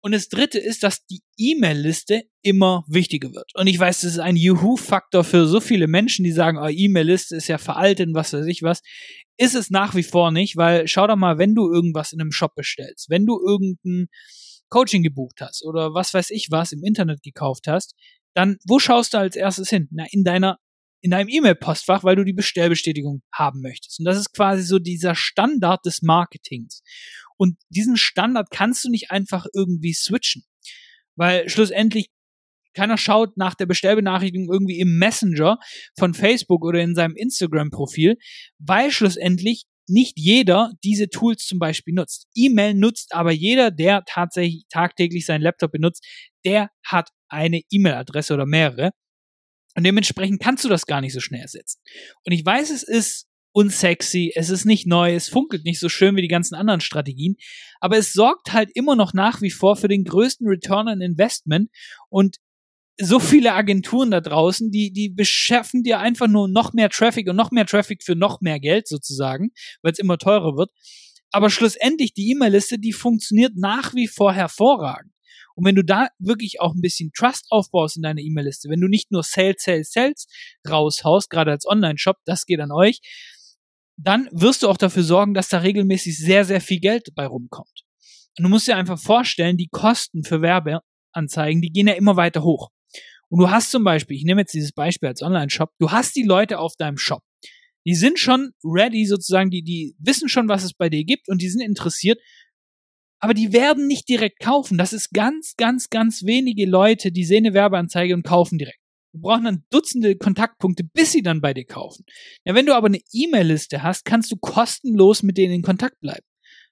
Und 0.04 0.12
das 0.12 0.28
dritte 0.28 0.58
ist, 0.58 0.82
dass 0.82 1.06
die 1.06 1.22
E-Mail-Liste 1.38 2.24
immer 2.42 2.84
wichtiger 2.86 3.32
wird. 3.32 3.50
Und 3.54 3.68
ich 3.68 3.78
weiß, 3.78 4.02
das 4.02 4.12
ist 4.12 4.18
ein 4.18 4.36
Juhu-Faktor 4.36 5.24
für 5.24 5.46
so 5.46 5.60
viele 5.60 5.86
Menschen, 5.86 6.24
die 6.24 6.30
sagen, 6.30 6.58
oh, 6.58 6.68
E-Mail-Liste 6.68 7.36
ist 7.36 7.48
ja 7.48 7.56
veraltet 7.56 8.08
und 8.08 8.14
was 8.14 8.34
weiß 8.34 8.44
ich 8.44 8.62
was. 8.62 8.82
Ist 9.38 9.54
es 9.54 9.70
nach 9.70 9.94
wie 9.94 10.02
vor 10.02 10.30
nicht, 10.30 10.58
weil 10.58 10.86
schau 10.88 11.06
doch 11.06 11.16
mal, 11.16 11.38
wenn 11.38 11.54
du 11.54 11.72
irgendwas 11.72 12.12
in 12.12 12.20
einem 12.20 12.32
Shop 12.32 12.54
bestellst, 12.54 13.08
wenn 13.08 13.24
du 13.24 13.40
irgendein 13.40 14.08
Coaching 14.68 15.02
gebucht 15.02 15.40
hast 15.40 15.64
oder 15.64 15.94
was 15.94 16.12
weiß 16.12 16.28
ich 16.32 16.48
was 16.50 16.72
im 16.72 16.84
Internet 16.84 17.22
gekauft 17.22 17.66
hast, 17.66 17.94
dann 18.34 18.58
wo 18.66 18.78
schaust 18.78 19.14
du 19.14 19.18
als 19.18 19.36
erstes 19.36 19.70
hin? 19.70 19.88
Na, 19.90 20.04
in 20.10 20.22
deiner 20.22 20.58
in 21.00 21.10
deinem 21.10 21.28
E-Mail-Postfach, 21.28 22.02
weil 22.02 22.16
du 22.16 22.24
die 22.24 22.32
Bestellbestätigung 22.32 23.22
haben 23.30 23.60
möchtest. 23.60 24.00
Und 24.00 24.06
das 24.06 24.16
ist 24.16 24.32
quasi 24.32 24.62
so 24.62 24.78
dieser 24.78 25.14
Standard 25.14 25.84
des 25.84 26.00
Marketings. 26.00 26.82
Und 27.44 27.58
diesen 27.68 27.98
Standard 27.98 28.48
kannst 28.50 28.84
du 28.84 28.90
nicht 28.90 29.10
einfach 29.10 29.44
irgendwie 29.52 29.92
switchen. 29.92 30.44
Weil 31.14 31.46
schlussendlich 31.50 32.08
keiner 32.74 32.96
schaut 32.96 33.36
nach 33.36 33.54
der 33.54 33.66
Bestellbenachrichtigung 33.66 34.50
irgendwie 34.50 34.80
im 34.80 34.96
Messenger 34.98 35.58
von 35.98 36.14
Facebook 36.14 36.64
oder 36.64 36.80
in 36.80 36.94
seinem 36.94 37.16
Instagram-Profil, 37.16 38.16
weil 38.58 38.90
schlussendlich 38.90 39.64
nicht 39.86 40.14
jeder 40.16 40.72
diese 40.82 41.10
Tools 41.10 41.44
zum 41.44 41.58
Beispiel 41.58 41.92
nutzt. 41.92 42.26
E-Mail 42.34 42.72
nutzt 42.72 43.14
aber 43.14 43.30
jeder, 43.30 43.70
der 43.70 44.04
tatsächlich 44.06 44.64
tagtäglich 44.70 45.26
seinen 45.26 45.42
Laptop 45.42 45.72
benutzt, 45.72 46.02
der 46.46 46.70
hat 46.82 47.10
eine 47.28 47.60
E-Mail-Adresse 47.70 48.32
oder 48.32 48.46
mehrere. 48.46 48.92
Und 49.76 49.84
dementsprechend 49.84 50.40
kannst 50.40 50.64
du 50.64 50.70
das 50.70 50.86
gar 50.86 51.02
nicht 51.02 51.12
so 51.12 51.20
schnell 51.20 51.42
ersetzen. 51.42 51.82
Und 52.24 52.32
ich 52.32 52.44
weiß, 52.46 52.70
es 52.70 52.82
ist 52.82 53.26
unsexy, 53.54 54.32
es 54.34 54.50
ist 54.50 54.64
nicht 54.64 54.86
neu, 54.86 55.14
es 55.14 55.28
funkelt 55.28 55.64
nicht 55.64 55.78
so 55.78 55.88
schön 55.88 56.16
wie 56.16 56.22
die 56.22 56.28
ganzen 56.28 56.56
anderen 56.56 56.80
Strategien, 56.80 57.36
aber 57.80 57.96
es 57.96 58.12
sorgt 58.12 58.52
halt 58.52 58.70
immer 58.74 58.96
noch 58.96 59.14
nach 59.14 59.40
wie 59.42 59.50
vor 59.50 59.76
für 59.76 59.88
den 59.88 60.04
größten 60.04 60.46
Return 60.48 60.88
on 60.88 61.00
Investment 61.00 61.70
und 62.10 62.36
so 63.00 63.18
viele 63.18 63.54
Agenturen 63.54 64.10
da 64.10 64.20
draußen, 64.20 64.70
die, 64.70 64.92
die 64.92 65.08
beschaffen 65.08 65.82
dir 65.82 66.00
einfach 66.00 66.28
nur 66.28 66.48
noch 66.48 66.72
mehr 66.72 66.90
Traffic 66.90 67.28
und 67.28 67.36
noch 67.36 67.50
mehr 67.50 67.66
Traffic 67.66 68.02
für 68.04 68.14
noch 68.14 68.40
mehr 68.40 68.60
Geld 68.60 68.88
sozusagen, 68.88 69.50
weil 69.82 69.92
es 69.92 69.98
immer 69.98 70.18
teurer 70.18 70.56
wird. 70.56 70.70
Aber 71.30 71.50
schlussendlich 71.50 72.14
die 72.14 72.30
E-Mail-Liste, 72.30 72.78
die 72.78 72.92
funktioniert 72.92 73.52
nach 73.56 73.94
wie 73.94 74.06
vor 74.06 74.32
hervorragend. 74.32 75.12
Und 75.56 75.64
wenn 75.66 75.74
du 75.74 75.84
da 75.84 76.08
wirklich 76.18 76.60
auch 76.60 76.74
ein 76.74 76.80
bisschen 76.80 77.10
Trust 77.12 77.46
aufbaust 77.50 77.96
in 77.96 78.02
deiner 78.02 78.20
E-Mail-Liste, 78.20 78.68
wenn 78.68 78.80
du 78.80 78.88
nicht 78.88 79.10
nur 79.10 79.22
Sales, 79.22 79.62
Sales, 79.62 79.90
Sales 79.90 80.26
raushaust, 80.68 81.30
gerade 81.30 81.52
als 81.52 81.66
Online-Shop, 81.66 82.16
das 82.24 82.46
geht 82.46 82.60
an 82.60 82.72
euch, 82.72 83.00
dann 83.96 84.28
wirst 84.32 84.62
du 84.62 84.68
auch 84.68 84.76
dafür 84.76 85.02
sorgen, 85.02 85.34
dass 85.34 85.48
da 85.48 85.58
regelmäßig 85.58 86.18
sehr, 86.18 86.44
sehr 86.44 86.60
viel 86.60 86.80
Geld 86.80 87.14
bei 87.14 87.26
rumkommt. 87.26 87.84
Und 88.36 88.44
du 88.44 88.48
musst 88.48 88.66
dir 88.66 88.76
einfach 88.76 88.98
vorstellen, 88.98 89.56
die 89.56 89.68
Kosten 89.68 90.24
für 90.24 90.42
Werbeanzeigen, 90.42 91.62
die 91.62 91.70
gehen 91.70 91.86
ja 91.86 91.94
immer 91.94 92.16
weiter 92.16 92.42
hoch. 92.42 92.70
Und 93.28 93.40
du 93.40 93.50
hast 93.50 93.70
zum 93.70 93.84
Beispiel, 93.84 94.16
ich 94.16 94.24
nehme 94.24 94.42
jetzt 94.42 94.54
dieses 94.54 94.72
Beispiel 94.72 95.08
als 95.08 95.22
Online-Shop, 95.22 95.70
du 95.78 95.90
hast 95.90 96.16
die 96.16 96.24
Leute 96.24 96.58
auf 96.58 96.74
deinem 96.76 96.98
Shop. 96.98 97.22
Die 97.86 97.94
sind 97.94 98.18
schon 98.18 98.52
ready 98.64 99.06
sozusagen, 99.06 99.50
die, 99.50 99.62
die 99.62 99.94
wissen 99.98 100.28
schon, 100.28 100.48
was 100.48 100.64
es 100.64 100.72
bei 100.72 100.88
dir 100.88 101.04
gibt 101.04 101.28
und 101.28 101.42
die 101.42 101.48
sind 101.48 101.60
interessiert 101.60 102.18
aber 103.24 103.32
die 103.32 103.54
werden 103.54 103.86
nicht 103.86 104.06
direkt 104.06 104.38
kaufen. 104.38 104.76
Das 104.76 104.92
ist 104.92 105.10
ganz, 105.14 105.54
ganz, 105.56 105.88
ganz 105.88 106.24
wenige 106.24 106.66
Leute, 106.66 107.10
die 107.10 107.24
sehen 107.24 107.46
eine 107.46 107.54
Werbeanzeige 107.54 108.12
und 108.12 108.22
kaufen 108.22 108.58
direkt. 108.58 108.83
Wir 109.14 109.20
brauchen 109.20 109.44
dann 109.44 109.64
Dutzende 109.70 110.16
Kontaktpunkte, 110.16 110.82
bis 110.82 111.12
sie 111.12 111.22
dann 111.22 111.40
bei 111.40 111.54
dir 111.54 111.64
kaufen. 111.64 112.04
Ja, 112.44 112.54
wenn 112.54 112.66
du 112.66 112.74
aber 112.74 112.88
eine 112.88 113.00
E-Mail-Liste 113.12 113.82
hast, 113.84 114.04
kannst 114.04 114.32
du 114.32 114.36
kostenlos 114.36 115.22
mit 115.22 115.38
denen 115.38 115.54
in 115.54 115.62
Kontakt 115.62 116.00
bleiben. 116.00 116.26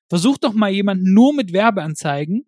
Versuch 0.09 0.39
doch 0.39 0.53
mal 0.53 0.71
jemanden 0.71 1.15
nur 1.15 1.33
mit 1.33 1.53
Werbeanzeigen 1.53 2.47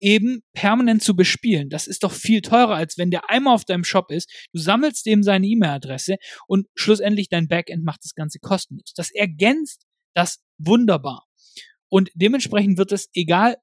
eben 0.00 0.42
permanent 0.52 1.02
zu 1.02 1.14
bespielen. 1.14 1.70
Das 1.70 1.86
ist 1.86 2.02
doch 2.02 2.12
viel 2.12 2.42
teurer, 2.42 2.74
als 2.74 2.98
wenn 2.98 3.10
der 3.10 3.30
einmal 3.30 3.54
auf 3.54 3.64
deinem 3.64 3.84
Shop 3.84 4.10
ist, 4.10 4.30
du 4.52 4.60
sammelst 4.60 5.06
dem 5.06 5.22
seine 5.22 5.46
E-Mail-Adresse 5.46 6.16
und 6.48 6.66
schlussendlich 6.74 7.28
dein 7.28 7.48
Backend 7.48 7.84
macht 7.84 8.00
das 8.02 8.14
Ganze 8.14 8.40
kostenlos. 8.40 8.92
Das 8.96 9.10
ergänzt 9.10 9.86
das 10.14 10.40
wunderbar. 10.58 11.24
Und 11.88 12.10
dementsprechend 12.14 12.76
wird 12.76 12.90
es, 12.90 13.08
egal 13.14 13.56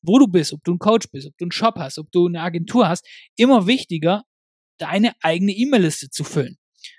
wo 0.00 0.18
du 0.18 0.26
bist, 0.26 0.54
ob 0.54 0.64
du 0.64 0.72
ein 0.72 0.78
Coach 0.78 1.08
bist, 1.12 1.26
ob 1.26 1.36
du 1.36 1.44
einen 1.44 1.52
Shop 1.52 1.74
hast, 1.76 1.98
ob 1.98 2.10
du 2.10 2.26
eine 2.26 2.40
Agentur 2.40 2.88
hast, 2.88 3.06
immer 3.36 3.66
wichtiger, 3.66 4.24
deine 4.78 5.12
eigene 5.20 5.52
E-Mail-Liste 5.52 6.10
zu 6.10 6.24
füllen. 6.24 6.56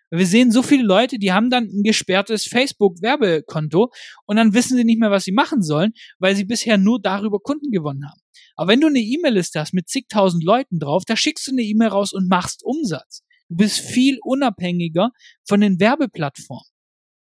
Wir 0.09 0.25
sehen 0.25 0.51
so 0.51 0.63
viele 0.63 0.83
Leute, 0.83 1.19
die 1.19 1.33
haben 1.33 1.49
dann 1.49 1.65
ein 1.65 1.83
gesperrtes 1.83 2.45
Facebook-Werbekonto 2.45 3.91
und 4.25 4.37
dann 4.37 4.53
wissen 4.53 4.77
sie 4.77 4.85
nicht 4.85 4.99
mehr, 4.99 5.11
was 5.11 5.25
sie 5.25 5.33
machen 5.33 5.61
sollen, 5.61 5.91
weil 6.17 6.35
sie 6.35 6.45
bisher 6.45 6.77
nur 6.77 7.01
darüber 7.01 7.39
Kunden 7.39 7.71
gewonnen 7.71 8.05
haben. 8.05 8.21
Aber 8.55 8.69
wenn 8.69 8.79
du 8.79 8.87
eine 8.87 8.99
E-Mail-Liste 8.99 9.59
hast 9.59 9.73
mit 9.73 9.89
zigtausend 9.89 10.43
Leuten 10.43 10.79
drauf, 10.79 11.03
da 11.05 11.17
schickst 11.17 11.47
du 11.47 11.51
eine 11.51 11.63
E-Mail 11.63 11.89
raus 11.89 12.13
und 12.13 12.29
machst 12.29 12.63
Umsatz. 12.63 13.23
Du 13.49 13.57
bist 13.57 13.79
viel 13.79 14.17
unabhängiger 14.23 15.11
von 15.45 15.59
den 15.59 15.79
Werbeplattformen. 15.79 16.65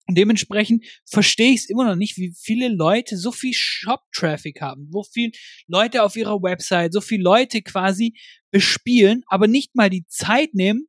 Und 0.08 0.18
dementsprechend 0.18 0.86
verstehe 1.06 1.52
ich 1.52 1.62
es 1.62 1.70
immer 1.70 1.86
noch 1.86 1.96
nicht, 1.96 2.18
wie 2.18 2.34
viele 2.38 2.68
Leute 2.68 3.18
so 3.18 3.32
viel 3.32 3.54
Shop-Traffic 3.54 4.60
haben, 4.62 4.88
wo 4.92 5.04
viel 5.04 5.32
Leute 5.68 6.04
auf 6.04 6.16
ihrer 6.16 6.42
Website, 6.42 6.94
so 6.94 7.00
viele 7.00 7.24
Leute 7.24 7.62
quasi 7.62 8.14
bespielen, 8.52 9.24
aber 9.28 9.48
nicht 9.48 9.76
mal 9.76 9.90
die 9.90 10.06
Zeit 10.08 10.54
nehmen, 10.54 10.88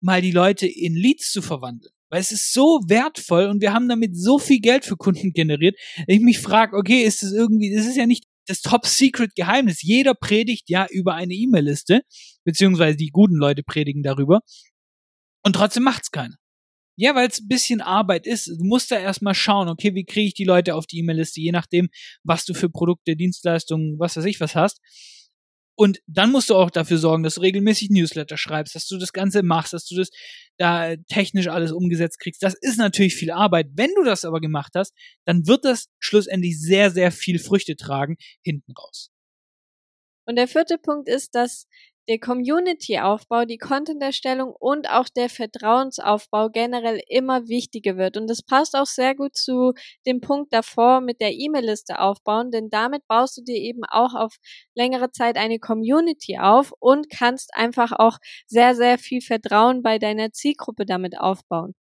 mal 0.00 0.22
die 0.22 0.30
Leute 0.30 0.66
in 0.66 0.94
Leads 0.94 1.30
zu 1.30 1.42
verwandeln. 1.42 1.92
Weil 2.08 2.20
es 2.20 2.32
ist 2.32 2.52
so 2.52 2.80
wertvoll 2.86 3.46
und 3.46 3.60
wir 3.60 3.72
haben 3.72 3.88
damit 3.88 4.16
so 4.16 4.38
viel 4.38 4.60
Geld 4.60 4.84
für 4.84 4.96
Kunden 4.96 5.32
generiert. 5.32 5.76
Ich 6.06 6.20
mich 6.20 6.38
frage, 6.38 6.76
okay, 6.76 7.02
ist 7.02 7.22
das 7.22 7.32
irgendwie, 7.32 7.74
das 7.74 7.84
ist 7.84 7.96
ja 7.96 8.06
nicht 8.06 8.24
das 8.46 8.62
Top-Secret-Geheimnis. 8.62 9.82
Jeder 9.82 10.14
predigt 10.14 10.70
ja 10.70 10.86
über 10.90 11.14
eine 11.14 11.34
E-Mail-Liste, 11.34 12.02
beziehungsweise 12.44 12.96
die 12.96 13.10
guten 13.10 13.34
Leute 13.34 13.62
predigen 13.64 14.02
darüber. 14.02 14.40
Und 15.42 15.54
trotzdem 15.54 15.82
macht's 15.82 16.10
keiner. 16.10 16.36
Ja, 16.98 17.14
weil 17.14 17.28
es 17.28 17.40
ein 17.40 17.48
bisschen 17.48 17.80
Arbeit 17.82 18.26
ist. 18.26 18.48
Du 18.48 18.64
musst 18.64 18.90
da 18.90 18.98
erstmal 18.98 19.34
schauen, 19.34 19.68
okay, 19.68 19.94
wie 19.94 20.04
kriege 20.04 20.28
ich 20.28 20.34
die 20.34 20.44
Leute 20.44 20.74
auf 20.74 20.86
die 20.86 20.98
E-Mail-Liste, 20.98 21.40
je 21.40 21.52
nachdem, 21.52 21.88
was 22.24 22.46
du 22.46 22.54
für 22.54 22.70
Produkte, 22.70 23.16
Dienstleistungen, 23.16 23.98
was 23.98 24.16
weiß 24.16 24.24
ich, 24.24 24.40
was 24.40 24.54
hast. 24.54 24.80
Und 25.78 26.00
dann 26.06 26.32
musst 26.32 26.48
du 26.48 26.56
auch 26.56 26.70
dafür 26.70 26.96
sorgen, 26.96 27.22
dass 27.22 27.34
du 27.34 27.42
regelmäßig 27.42 27.90
Newsletter 27.90 28.38
schreibst, 28.38 28.74
dass 28.74 28.86
du 28.86 28.96
das 28.96 29.12
Ganze 29.12 29.42
machst, 29.42 29.74
dass 29.74 29.84
du 29.84 29.94
das 29.94 30.08
da 30.56 30.96
technisch 31.08 31.48
alles 31.48 31.70
umgesetzt 31.70 32.18
kriegst. 32.18 32.42
Das 32.42 32.54
ist 32.58 32.78
natürlich 32.78 33.14
viel 33.14 33.30
Arbeit. 33.30 33.68
Wenn 33.74 33.92
du 33.94 34.02
das 34.02 34.24
aber 34.24 34.40
gemacht 34.40 34.72
hast, 34.74 34.94
dann 35.26 35.46
wird 35.46 35.66
das 35.66 35.88
schlussendlich 35.98 36.58
sehr, 36.58 36.90
sehr 36.90 37.12
viel 37.12 37.38
Früchte 37.38 37.76
tragen 37.76 38.16
hinten 38.42 38.72
raus. 38.72 39.10
Und 40.26 40.36
der 40.36 40.48
vierte 40.48 40.78
Punkt 40.78 41.10
ist, 41.10 41.34
dass 41.34 41.66
der 42.08 42.18
Community-Aufbau, 42.20 43.44
die 43.44 43.58
Content-Erstellung 43.58 44.54
und 44.58 44.88
auch 44.90 45.08
der 45.08 45.28
Vertrauensaufbau 45.28 46.50
generell 46.50 47.00
immer 47.08 47.48
wichtiger 47.48 47.96
wird. 47.96 48.16
Und 48.16 48.28
das 48.28 48.42
passt 48.42 48.76
auch 48.76 48.86
sehr 48.86 49.14
gut 49.14 49.36
zu 49.36 49.72
dem 50.06 50.20
Punkt 50.20 50.52
davor 50.52 51.00
mit 51.00 51.20
der 51.20 51.32
E-Mail-Liste 51.32 51.98
aufbauen, 52.00 52.50
denn 52.50 52.70
damit 52.70 53.06
baust 53.08 53.38
du 53.38 53.42
dir 53.42 53.56
eben 53.56 53.84
auch 53.88 54.14
auf 54.14 54.36
längere 54.74 55.10
Zeit 55.10 55.36
eine 55.36 55.58
Community 55.58 56.38
auf 56.38 56.72
und 56.78 57.10
kannst 57.10 57.50
einfach 57.54 57.92
auch 57.92 58.18
sehr, 58.46 58.74
sehr 58.74 58.98
viel 58.98 59.20
Vertrauen 59.20 59.82
bei 59.82 59.98
deiner 59.98 60.32
Zielgruppe 60.32 60.86
damit 60.86 61.18
aufbauen. 61.18 61.74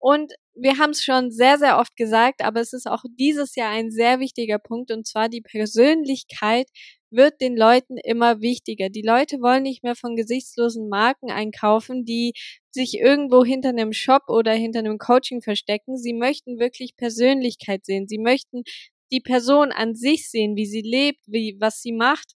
Und 0.00 0.32
wir 0.54 0.78
haben 0.78 0.90
es 0.90 1.04
schon 1.04 1.30
sehr, 1.30 1.58
sehr 1.58 1.78
oft 1.78 1.96
gesagt, 1.96 2.42
aber 2.42 2.60
es 2.60 2.72
ist 2.72 2.86
auch 2.88 3.02
dieses 3.18 3.54
Jahr 3.56 3.70
ein 3.70 3.90
sehr 3.90 4.20
wichtiger 4.20 4.58
Punkt, 4.58 4.90
und 4.92 5.06
zwar 5.06 5.28
die 5.28 5.40
Persönlichkeit 5.40 6.68
wird 7.10 7.40
den 7.40 7.56
Leuten 7.56 7.96
immer 7.96 8.40
wichtiger. 8.40 8.88
Die 8.88 9.02
Leute 9.02 9.40
wollen 9.40 9.62
nicht 9.62 9.82
mehr 9.82 9.94
von 9.94 10.16
gesichtslosen 10.16 10.88
Marken 10.88 11.30
einkaufen, 11.30 12.04
die 12.04 12.32
sich 12.70 12.98
irgendwo 12.98 13.44
hinter 13.44 13.70
einem 13.70 13.92
Shop 13.92 14.22
oder 14.28 14.52
hinter 14.52 14.80
einem 14.80 14.98
Coaching 14.98 15.42
verstecken. 15.42 15.96
Sie 15.96 16.12
möchten 16.12 16.58
wirklich 16.58 16.96
Persönlichkeit 16.96 17.84
sehen. 17.84 18.06
Sie 18.08 18.18
möchten 18.18 18.62
die 19.10 19.20
Person 19.20 19.72
an 19.72 19.94
sich 19.94 20.30
sehen, 20.30 20.56
wie 20.56 20.66
sie 20.66 20.82
lebt, 20.82 21.20
wie, 21.26 21.56
was 21.60 21.80
sie 21.80 21.92
macht 21.92 22.34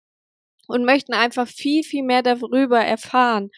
und 0.68 0.86
möchten 0.86 1.14
einfach 1.14 1.48
viel, 1.48 1.84
viel 1.84 2.04
mehr 2.04 2.24
darüber 2.24 2.80
erfahren. 2.80 3.50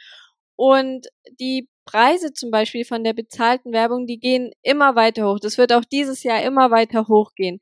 Und 0.56 1.08
die 1.40 1.68
Preise 1.86 2.34
zum 2.34 2.50
Beispiel 2.52 2.86
von 2.86 3.04
der 3.04 3.14
bezahlten 3.14 3.74
Werbung, 3.74 4.08
die 4.08 4.20
gehen 4.20 4.52
immer 4.62 4.96
weiter 4.96 5.28
hoch. 5.28 5.40
Das 5.40 5.58
wird 5.58 5.74
auch 5.74 5.84
dieses 5.86 6.24
Jahr 6.24 6.42
immer 6.44 6.72
weiter 6.72 7.08
hochgehen. 7.08 7.60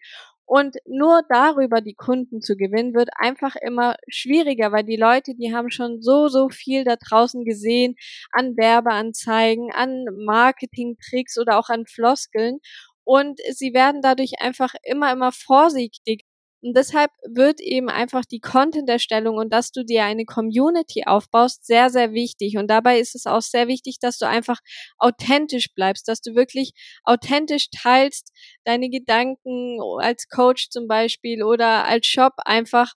Und 0.53 0.75
nur 0.85 1.21
darüber 1.29 1.79
die 1.79 1.93
Kunden 1.93 2.41
zu 2.41 2.57
gewinnen, 2.57 2.93
wird 2.93 3.07
einfach 3.15 3.55
immer 3.55 3.95
schwieriger, 4.09 4.73
weil 4.73 4.83
die 4.83 4.97
Leute, 4.97 5.33
die 5.33 5.55
haben 5.55 5.71
schon 5.71 6.01
so, 6.01 6.27
so 6.27 6.49
viel 6.49 6.83
da 6.83 6.97
draußen 6.97 7.45
gesehen 7.45 7.95
an 8.33 8.57
Werbeanzeigen, 8.57 9.71
an 9.71 10.03
Marketingtricks 10.25 11.37
oder 11.39 11.57
auch 11.57 11.69
an 11.69 11.85
Floskeln. 11.85 12.59
Und 13.05 13.39
sie 13.53 13.73
werden 13.73 14.01
dadurch 14.01 14.41
einfach 14.41 14.73
immer, 14.83 15.13
immer 15.13 15.31
vorsichtig 15.31 16.20
und 16.61 16.75
deshalb 16.77 17.11
wird 17.27 17.59
eben 17.59 17.89
einfach 17.89 18.23
die 18.25 18.39
Content-Erstellung 18.39 19.37
und 19.37 19.51
dass 19.51 19.71
du 19.71 19.83
dir 19.83 20.03
eine 20.05 20.25
Community 20.25 21.03
aufbaust, 21.05 21.65
sehr, 21.65 21.89
sehr 21.89 22.13
wichtig. 22.13 22.57
Und 22.57 22.67
dabei 22.67 22.99
ist 22.99 23.15
es 23.15 23.25
auch 23.25 23.41
sehr 23.41 23.67
wichtig, 23.67 23.97
dass 23.99 24.17
du 24.17 24.27
einfach 24.27 24.59
authentisch 24.97 25.73
bleibst, 25.73 26.07
dass 26.07 26.21
du 26.21 26.35
wirklich 26.35 26.73
authentisch 27.03 27.69
teilst, 27.71 28.31
deine 28.63 28.89
Gedanken 28.89 29.79
als 29.99 30.27
Coach 30.29 30.69
zum 30.69 30.87
Beispiel 30.87 31.43
oder 31.43 31.85
als 31.85 32.05
Shop 32.05 32.33
einfach 32.45 32.93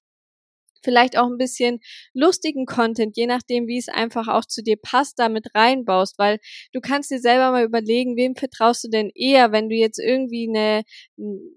vielleicht 0.86 1.18
auch 1.18 1.26
ein 1.26 1.38
bisschen 1.38 1.82
lustigen 2.14 2.66
Content, 2.66 3.18
je 3.18 3.28
nachdem, 3.28 3.68
wie 3.68 3.78
es 3.78 3.90
einfach 3.90 4.30
auch 4.30 4.46
zu 4.46 4.64
dir 4.64 4.78
passt, 4.78 5.20
damit 5.20 5.48
reinbaust, 5.54 6.18
weil 6.18 6.40
du 6.72 6.80
kannst 6.80 7.12
dir 7.12 7.20
selber 7.20 7.52
mal 7.52 7.66
überlegen, 7.66 8.16
wem 8.16 8.36
vertraust 8.36 8.86
du 8.86 8.90
denn 8.90 9.12
eher, 9.14 9.52
wenn 9.52 9.68
du 9.68 9.76
jetzt 9.76 10.00
irgendwie 10.00 10.48
eine 10.48 10.84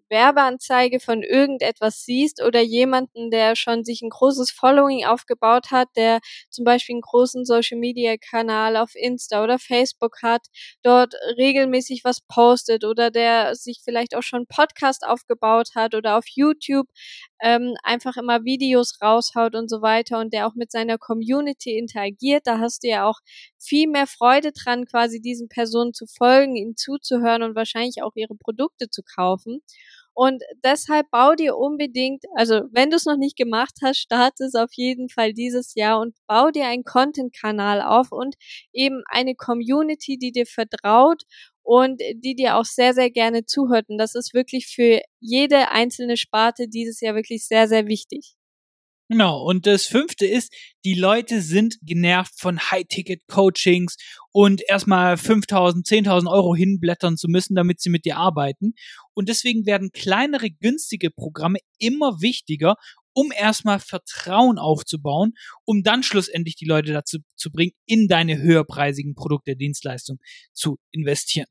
Werbeanzeige 0.08 0.98
von 0.98 1.22
irgendetwas 1.22 2.04
siehst 2.04 2.42
oder 2.42 2.60
jemanden, 2.60 3.30
der 3.30 3.54
schon 3.54 3.84
sich 3.84 4.02
ein 4.02 4.10
großes 4.10 4.50
Following 4.50 5.04
aufgebaut 5.04 5.70
hat, 5.70 5.88
der 5.96 6.18
zum 6.50 6.64
Beispiel 6.64 6.94
einen 6.94 7.02
großen 7.02 7.44
Social 7.44 7.78
Media 7.78 8.16
Kanal 8.16 8.76
auf 8.76 8.94
Insta 8.94 9.44
oder 9.44 9.58
Facebook 9.58 10.22
hat, 10.22 10.46
dort 10.82 11.14
regelmäßig 11.36 12.02
was 12.04 12.20
postet 12.26 12.84
oder 12.84 13.10
der 13.10 13.54
sich 13.54 13.80
vielleicht 13.84 14.16
auch 14.16 14.22
schon 14.22 14.46
Podcast 14.46 15.04
aufgebaut 15.06 15.70
hat 15.74 15.94
oder 15.94 16.16
auf 16.16 16.24
YouTube 16.28 16.88
ähm, 17.42 17.74
einfach 17.82 18.16
immer 18.16 18.44
Videos 18.44 18.98
raushaut 19.02 19.54
und 19.54 19.68
so 19.70 19.82
weiter 19.82 20.18
und 20.20 20.32
der 20.32 20.46
auch 20.46 20.54
mit 20.54 20.70
seiner 20.72 20.98
Community 20.98 21.76
interagiert, 21.78 22.46
da 22.46 22.58
hast 22.58 22.82
du 22.84 22.88
ja 22.88 23.06
auch 23.06 23.18
viel 23.58 23.88
mehr 23.88 24.06
Freude 24.06 24.52
dran, 24.52 24.86
quasi 24.86 25.20
diesen 25.20 25.48
Personen 25.48 25.92
zu 25.94 26.06
folgen, 26.06 26.56
ihnen 26.56 26.76
zuzuhören 26.76 27.42
und 27.42 27.54
wahrscheinlich 27.56 28.02
auch 28.02 28.12
ihre 28.16 28.34
Produkte 28.36 28.90
zu 28.90 29.02
kaufen. 29.02 29.60
Und 30.14 30.42
deshalb 30.64 31.08
bau 31.12 31.34
dir 31.36 31.56
unbedingt, 31.56 32.24
also 32.34 32.62
wenn 32.72 32.90
du 32.90 32.96
es 32.96 33.06
noch 33.06 33.16
nicht 33.16 33.36
gemacht 33.36 33.74
hast, 33.84 33.98
starte 33.98 34.44
es 34.44 34.54
auf 34.56 34.70
jeden 34.74 35.08
Fall 35.08 35.32
dieses 35.32 35.74
Jahr 35.76 36.00
und 36.00 36.16
bau 36.26 36.50
dir 36.50 36.66
einen 36.66 36.82
Content-Kanal 36.82 37.80
auf 37.82 38.10
und 38.10 38.34
eben 38.72 39.02
eine 39.08 39.36
Community, 39.36 40.18
die 40.18 40.32
dir 40.32 40.46
vertraut 40.46 41.22
und 41.68 42.00
die 42.14 42.34
dir 42.34 42.56
auch 42.56 42.64
sehr, 42.64 42.94
sehr 42.94 43.10
gerne 43.10 43.44
zuhört. 43.44 43.90
Und 43.90 43.98
das 43.98 44.14
ist 44.14 44.32
wirklich 44.32 44.68
für 44.68 45.02
jede 45.20 45.70
einzelne 45.70 46.16
Sparte 46.16 46.66
dieses 46.66 47.02
Jahr 47.02 47.14
wirklich 47.14 47.46
sehr, 47.46 47.68
sehr 47.68 47.86
wichtig. 47.86 48.36
Genau, 49.10 49.42
und 49.42 49.66
das 49.66 49.84
fünfte 49.84 50.26
ist, 50.26 50.50
die 50.86 50.94
Leute 50.94 51.42
sind 51.42 51.76
genervt 51.82 52.32
von 52.38 52.58
High-Ticket-Coachings 52.58 53.96
und 54.32 54.62
erstmal 54.66 55.14
5.000, 55.16 55.86
10.000 55.86 56.30
Euro 56.30 56.54
hinblättern 56.54 57.18
zu 57.18 57.28
müssen, 57.28 57.54
damit 57.54 57.82
sie 57.82 57.90
mit 57.90 58.06
dir 58.06 58.16
arbeiten. 58.16 58.72
Und 59.12 59.28
deswegen 59.28 59.66
werden 59.66 59.90
kleinere, 59.92 60.48
günstige 60.50 61.10
Programme 61.10 61.58
immer 61.78 62.22
wichtiger, 62.22 62.76
um 63.18 63.32
erstmal 63.32 63.80
Vertrauen 63.80 64.58
aufzubauen, 64.58 65.32
um 65.64 65.82
dann 65.82 66.04
schlussendlich 66.04 66.54
die 66.54 66.66
Leute 66.66 66.92
dazu 66.92 67.18
zu 67.34 67.50
bringen, 67.50 67.72
in 67.84 68.06
deine 68.06 68.38
höherpreisigen 68.38 69.16
Produkte, 69.16 69.56
Dienstleistungen 69.56 70.20
zu 70.52 70.78
investieren. 70.92 71.48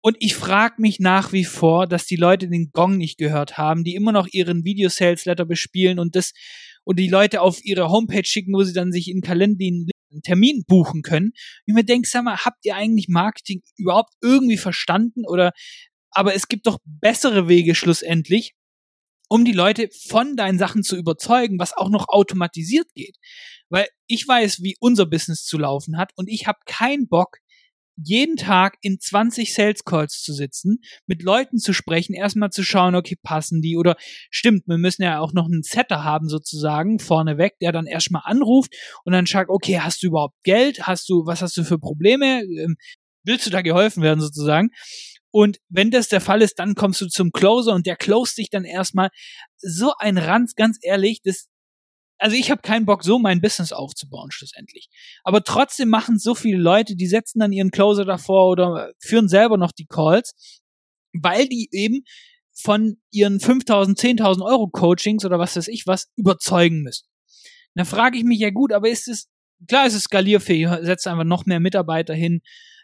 Und 0.00 0.16
ich 0.20 0.36
frage 0.36 0.76
mich 0.78 1.00
nach 1.00 1.32
wie 1.32 1.44
vor, 1.44 1.88
dass 1.88 2.06
die 2.06 2.14
Leute 2.14 2.48
den 2.48 2.70
Gong 2.70 2.98
nicht 2.98 3.18
gehört 3.18 3.58
haben, 3.58 3.82
die 3.82 3.96
immer 3.96 4.12
noch 4.12 4.28
ihren 4.30 4.64
Video-Sales-Letter 4.64 5.44
bespielen 5.44 5.98
und 5.98 6.14
das 6.14 6.34
und 6.84 7.00
die 7.00 7.08
Leute 7.08 7.40
auf 7.40 7.64
ihre 7.64 7.88
Homepage 7.88 8.24
schicken, 8.24 8.54
wo 8.54 8.62
sie 8.62 8.72
dann 8.72 8.92
sich 8.92 9.08
in 9.08 9.22
Kalender 9.22 9.64
einen 9.64 10.22
Termin 10.22 10.62
buchen 10.68 11.02
können. 11.02 11.32
Ich 11.66 11.74
mir 11.74 11.84
denke, 11.84 12.08
sag 12.08 12.22
mal, 12.22 12.44
habt 12.44 12.64
ihr 12.64 12.76
eigentlich 12.76 13.08
Marketing 13.08 13.62
überhaupt 13.76 14.12
irgendwie 14.20 14.56
verstanden 14.56 15.24
oder 15.26 15.50
aber 16.12 16.34
es 16.34 16.46
gibt 16.46 16.66
doch 16.66 16.78
bessere 16.84 17.48
Wege 17.48 17.74
schlussendlich, 17.74 18.52
um 19.32 19.46
die 19.46 19.52
Leute 19.52 19.88
von 20.08 20.36
deinen 20.36 20.58
Sachen 20.58 20.82
zu 20.82 20.94
überzeugen, 20.94 21.58
was 21.58 21.74
auch 21.74 21.88
noch 21.88 22.08
automatisiert 22.08 22.92
geht. 22.94 23.16
Weil 23.70 23.86
ich 24.06 24.28
weiß, 24.28 24.62
wie 24.62 24.76
unser 24.78 25.06
Business 25.06 25.46
zu 25.46 25.56
laufen 25.56 25.96
hat 25.96 26.12
und 26.16 26.28
ich 26.28 26.46
habe 26.46 26.58
keinen 26.66 27.08
Bock, 27.08 27.38
jeden 27.96 28.36
Tag 28.36 28.76
in 28.82 29.00
20 29.00 29.54
Sales 29.54 29.84
Calls 29.84 30.22
zu 30.22 30.34
sitzen, 30.34 30.80
mit 31.06 31.22
Leuten 31.22 31.56
zu 31.56 31.72
sprechen, 31.72 32.12
erstmal 32.12 32.50
zu 32.50 32.62
schauen, 32.62 32.94
okay, 32.94 33.16
passen 33.22 33.62
die 33.62 33.78
oder 33.78 33.96
stimmt, 34.30 34.64
wir 34.66 34.76
müssen 34.76 35.02
ja 35.02 35.18
auch 35.20 35.32
noch 35.32 35.46
einen 35.46 35.62
Setter 35.62 36.04
haben 36.04 36.28
sozusagen 36.28 36.98
vorneweg, 36.98 37.58
der 37.60 37.72
dann 37.72 37.86
erstmal 37.86 38.22
anruft 38.26 38.74
und 39.04 39.14
dann 39.14 39.26
schaut, 39.26 39.48
okay, 39.48 39.80
hast 39.80 40.02
du 40.02 40.08
überhaupt 40.08 40.36
Geld? 40.42 40.86
Hast 40.86 41.08
du, 41.08 41.24
was 41.24 41.40
hast 41.40 41.56
du 41.56 41.64
für 41.64 41.78
Probleme? 41.78 42.42
Ähm, 42.42 42.76
willst 43.24 43.46
du 43.46 43.50
da 43.50 43.62
geholfen 43.62 44.02
werden 44.02 44.20
sozusagen? 44.20 44.68
Und 45.32 45.58
wenn 45.68 45.90
das 45.90 46.08
der 46.08 46.20
Fall 46.20 46.42
ist, 46.42 46.58
dann 46.58 46.74
kommst 46.74 47.00
du 47.00 47.08
zum 47.08 47.32
Closer 47.32 47.74
und 47.74 47.86
der 47.86 47.96
closed 47.96 48.38
dich 48.38 48.50
dann 48.50 48.64
erstmal. 48.64 49.08
So 49.58 49.94
ein 49.98 50.18
Ranz, 50.18 50.54
ganz 50.54 50.78
ehrlich, 50.82 51.20
das 51.24 51.48
also 52.22 52.36
ich 52.36 52.52
habe 52.52 52.62
keinen 52.62 52.86
Bock, 52.86 53.02
so 53.02 53.18
mein 53.18 53.40
Business 53.40 53.72
aufzubauen, 53.72 54.30
schlussendlich. 54.30 54.88
Aber 55.24 55.42
trotzdem 55.42 55.88
machen 55.88 56.20
so 56.20 56.36
viele 56.36 56.58
Leute, 56.58 56.94
die 56.94 57.08
setzen 57.08 57.40
dann 57.40 57.50
ihren 57.50 57.72
Closer 57.72 58.04
davor 58.04 58.48
oder 58.48 58.92
führen 59.00 59.28
selber 59.28 59.56
noch 59.56 59.72
die 59.72 59.86
Calls, 59.86 60.32
weil 61.12 61.48
die 61.48 61.68
eben 61.72 62.04
von 62.54 62.98
ihren 63.10 63.40
5000, 63.40 63.98
10.000 63.98 64.44
Euro 64.44 64.68
Coachings 64.68 65.24
oder 65.24 65.40
was 65.40 65.56
weiß 65.56 65.66
ich 65.66 65.86
was 65.88 66.12
überzeugen 66.14 66.82
müssen. 66.82 67.08
Da 67.74 67.84
frage 67.84 68.18
ich 68.18 68.24
mich 68.24 68.38
ja 68.38 68.50
gut, 68.50 68.72
aber 68.72 68.88
ist 68.88 69.08
es, 69.08 69.28
klar 69.66 69.86
ist 69.86 69.94
es 69.94 70.04
skalierfähig, 70.04 70.68
setzt 70.82 71.08
einfach 71.08 71.24
noch 71.24 71.44
mehr 71.46 71.58
Mitarbeiter 71.58 72.14
hin, 72.14 72.40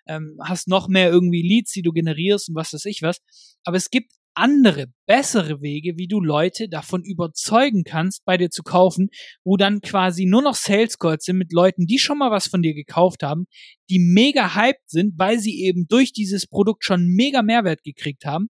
ähm, 0.09 0.39
hast 0.43 0.69
noch 0.69 0.89
mehr 0.89 1.11
irgendwie 1.11 1.43
Leads, 1.43 1.73
die 1.73 1.83
du 1.83 1.93
generierst 1.93 2.49
und 2.49 2.55
was 2.55 2.73
weiß 2.73 2.85
ich 2.87 3.03
was. 3.03 3.19
Aber 3.65 3.77
es 3.77 3.91
gibt 3.91 4.13
andere, 4.39 4.87
bessere 5.07 5.61
Wege, 5.61 5.97
wie 5.97 6.07
du 6.07 6.21
Leute 6.21 6.69
davon 6.69 7.03
überzeugen 7.03 7.83
kannst, 7.83 8.25
bei 8.25 8.37
dir 8.37 8.51
zu 8.51 8.63
kaufen, 8.63 9.09
wo 9.43 9.57
dann 9.57 9.81
quasi 9.81 10.27
nur 10.27 10.43
noch 10.43 10.55
Sales 10.55 10.97
Calls 10.99 11.25
sind 11.25 11.39
mit 11.39 11.53
Leuten, 11.53 11.87
die 11.87 11.99
schon 11.99 12.19
mal 12.19 12.31
was 12.31 12.47
von 12.47 12.63
dir 12.63 12.73
gekauft 12.73 13.25
haben, 13.25 13.47
die 13.91 13.99
mega 13.99 14.55
hyped 14.55 14.89
sind, 14.89 15.15
weil 15.19 15.41
sie 15.41 15.65
eben 15.65 15.89
durch 15.89 16.13
dieses 16.13 16.47
Produkt 16.47 16.85
schon 16.85 17.09
mega 17.09 17.43
Mehrwert 17.43 17.83
gekriegt 17.83 18.25
haben 18.25 18.49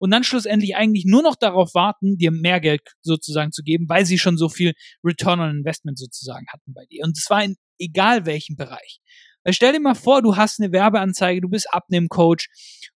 und 0.00 0.10
dann 0.10 0.24
schlussendlich 0.24 0.74
eigentlich 0.74 1.04
nur 1.06 1.22
noch 1.22 1.36
darauf 1.36 1.72
warten, 1.72 2.16
dir 2.16 2.32
mehr 2.32 2.60
Geld 2.60 2.82
sozusagen 3.00 3.52
zu 3.52 3.62
geben, 3.62 3.88
weil 3.88 4.06
sie 4.06 4.18
schon 4.18 4.38
so 4.38 4.48
viel 4.48 4.72
Return 5.04 5.38
on 5.38 5.50
Investment 5.50 5.98
sozusagen 5.98 6.46
hatten 6.52 6.74
bei 6.74 6.84
dir. 6.90 7.04
Und 7.04 7.16
das 7.16 7.30
war 7.30 7.44
in 7.44 7.56
egal 7.78 8.26
welchem 8.26 8.56
Bereich. 8.56 9.00
Weil 9.48 9.54
stell 9.54 9.72
dir 9.72 9.80
mal 9.80 9.94
vor, 9.94 10.20
du 10.20 10.36
hast 10.36 10.60
eine 10.60 10.72
Werbeanzeige, 10.72 11.40
du 11.40 11.48
bist 11.48 11.72
Abnehmcoach 11.72 12.48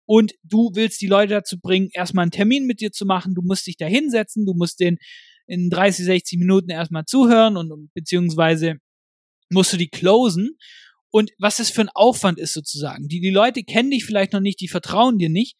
und 0.05 0.35
du 0.43 0.71
willst 0.75 1.01
die 1.01 1.07
Leute 1.07 1.33
dazu 1.33 1.59
bringen, 1.59 1.89
erstmal 1.95 2.25
einen 2.25 2.31
Termin 2.31 2.67
mit 2.67 2.83
dir 2.83 2.93
zu 2.93 3.07
machen. 3.07 3.35
Du 3.35 3.41
musst 3.41 3.67
dich 3.67 3.79
da 3.79 3.87
hinsetzen, 3.87 4.45
du 4.45 4.53
musst 4.53 4.79
den 4.79 4.99
in 5.47 5.71
30, 5.71 6.05
60 6.05 6.39
Minuten 6.39 6.69
erstmal 6.69 7.07
zuhören 7.07 7.57
und 7.57 7.91
beziehungsweise 7.95 8.75
musst 9.49 9.73
du 9.73 9.79
die 9.79 9.89
closen. 9.89 10.59
Und 11.11 11.31
was 11.39 11.57
das 11.57 11.71
für 11.71 11.81
ein 11.81 11.89
Aufwand 11.95 12.39
ist 12.39 12.53
sozusagen. 12.53 13.09
Die, 13.09 13.23
die 13.23 13.31
Leute 13.31 13.65
kennen 13.65 13.91
dich 13.91 14.05
vielleicht 14.05 14.35
noch 14.35 14.41
nicht, 14.41 14.61
die 14.61 14.69
vertrauen 14.69 15.17
dir 15.17 15.31
nicht. 15.31 15.57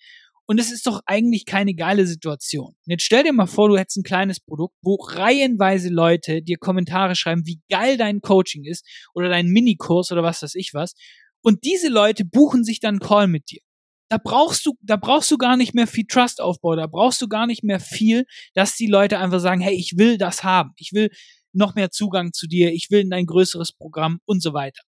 Und 0.47 0.59
es 0.59 0.73
ist 0.73 0.87
doch 0.87 1.01
eigentlich 1.07 1.47
keine 1.47 1.75
geile 1.75 2.07
Situation. 2.07 2.69
Und 2.69 2.91
jetzt 2.91 3.05
stell 3.05 3.23
dir 3.23 3.33
mal 3.33 3.47
vor, 3.47 3.69
du 3.69 3.79
hättest 3.79 3.99
ein 3.99 4.03
kleines 4.03 4.41
Produkt, 4.41 4.75
wo 4.83 4.97
reihenweise 4.97 5.89
Leute 5.89 6.43
dir 6.43 6.59
Kommentare 6.59 7.15
schreiben, 7.15 7.47
wie 7.47 7.61
geil 7.71 7.97
dein 7.97 8.21
Coaching 8.21 8.65
ist 8.65 8.85
oder 9.15 9.29
dein 9.29 9.47
Minikurs 9.47 10.11
oder 10.11 10.23
was 10.23 10.43
weiß 10.43 10.55
ich 10.57 10.75
was. 10.75 10.95
Und 11.43 11.65
diese 11.65 11.89
Leute 11.89 12.25
buchen 12.25 12.65
sich 12.65 12.81
dann 12.81 12.95
einen 12.95 13.01
Call 13.01 13.29
mit 13.29 13.51
dir. 13.51 13.61
Da 14.09 14.19
brauchst 14.23 14.67
du, 14.67 14.75
da 14.83 14.97
brauchst 14.97 15.31
du 15.31 15.39
gar 15.39 15.57
nicht 15.57 15.75
mehr 15.75 15.87
viel 15.87 16.05
Trust 16.07 16.41
aufbauen, 16.41 16.77
da 16.77 16.87
brauchst 16.87 17.23
du 17.23 17.29
gar 17.29 17.47
nicht 17.47 17.65
mehr 17.65 17.81
viel, 17.81 18.27
dass 18.53 18.77
die 18.77 18.87
Leute 18.87 19.19
einfach 19.19 19.41
sagen, 19.41 19.63
hey, 19.63 19.75
ich 19.75 19.95
will 19.97 20.19
das 20.19 20.45
haben, 20.45 20.73
ich 20.77 20.93
will 20.93 21.09
noch 21.55 21.75
mehr 21.75 21.91
Zugang 21.91 22.33
zu 22.33 22.47
dir, 22.47 22.73
ich 22.73 22.89
will 22.91 23.01
in 23.01 23.13
ein 23.13 23.27
größeres 23.27 23.73
Programm 23.73 24.19
und 24.27 24.43
so 24.43 24.53
weiter. 24.53 24.83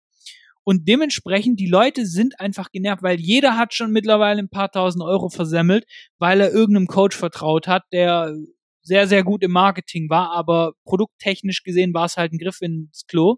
Und 0.64 0.88
dementsprechend, 0.88 1.60
die 1.60 1.68
Leute 1.68 2.06
sind 2.06 2.40
einfach 2.40 2.70
genervt, 2.72 3.02
weil 3.02 3.20
jeder 3.20 3.56
hat 3.56 3.74
schon 3.74 3.92
mittlerweile 3.92 4.40
ein 4.40 4.48
paar 4.48 4.70
tausend 4.70 5.04
Euro 5.04 5.28
versemmelt, 5.28 5.84
weil 6.18 6.40
er 6.40 6.52
irgendeinem 6.52 6.86
Coach 6.86 7.16
vertraut 7.16 7.68
hat, 7.68 7.84
der 7.92 8.34
sehr, 8.82 9.06
sehr 9.06 9.24
gut 9.24 9.42
im 9.42 9.50
Marketing 9.50 10.10
war, 10.10 10.30
aber 10.30 10.72
produkttechnisch 10.84 11.62
gesehen 11.62 11.94
war 11.94 12.06
es 12.06 12.16
halt 12.16 12.32
ein 12.32 12.38
Griff 12.38 12.60
ins 12.60 13.06
Klo. 13.06 13.36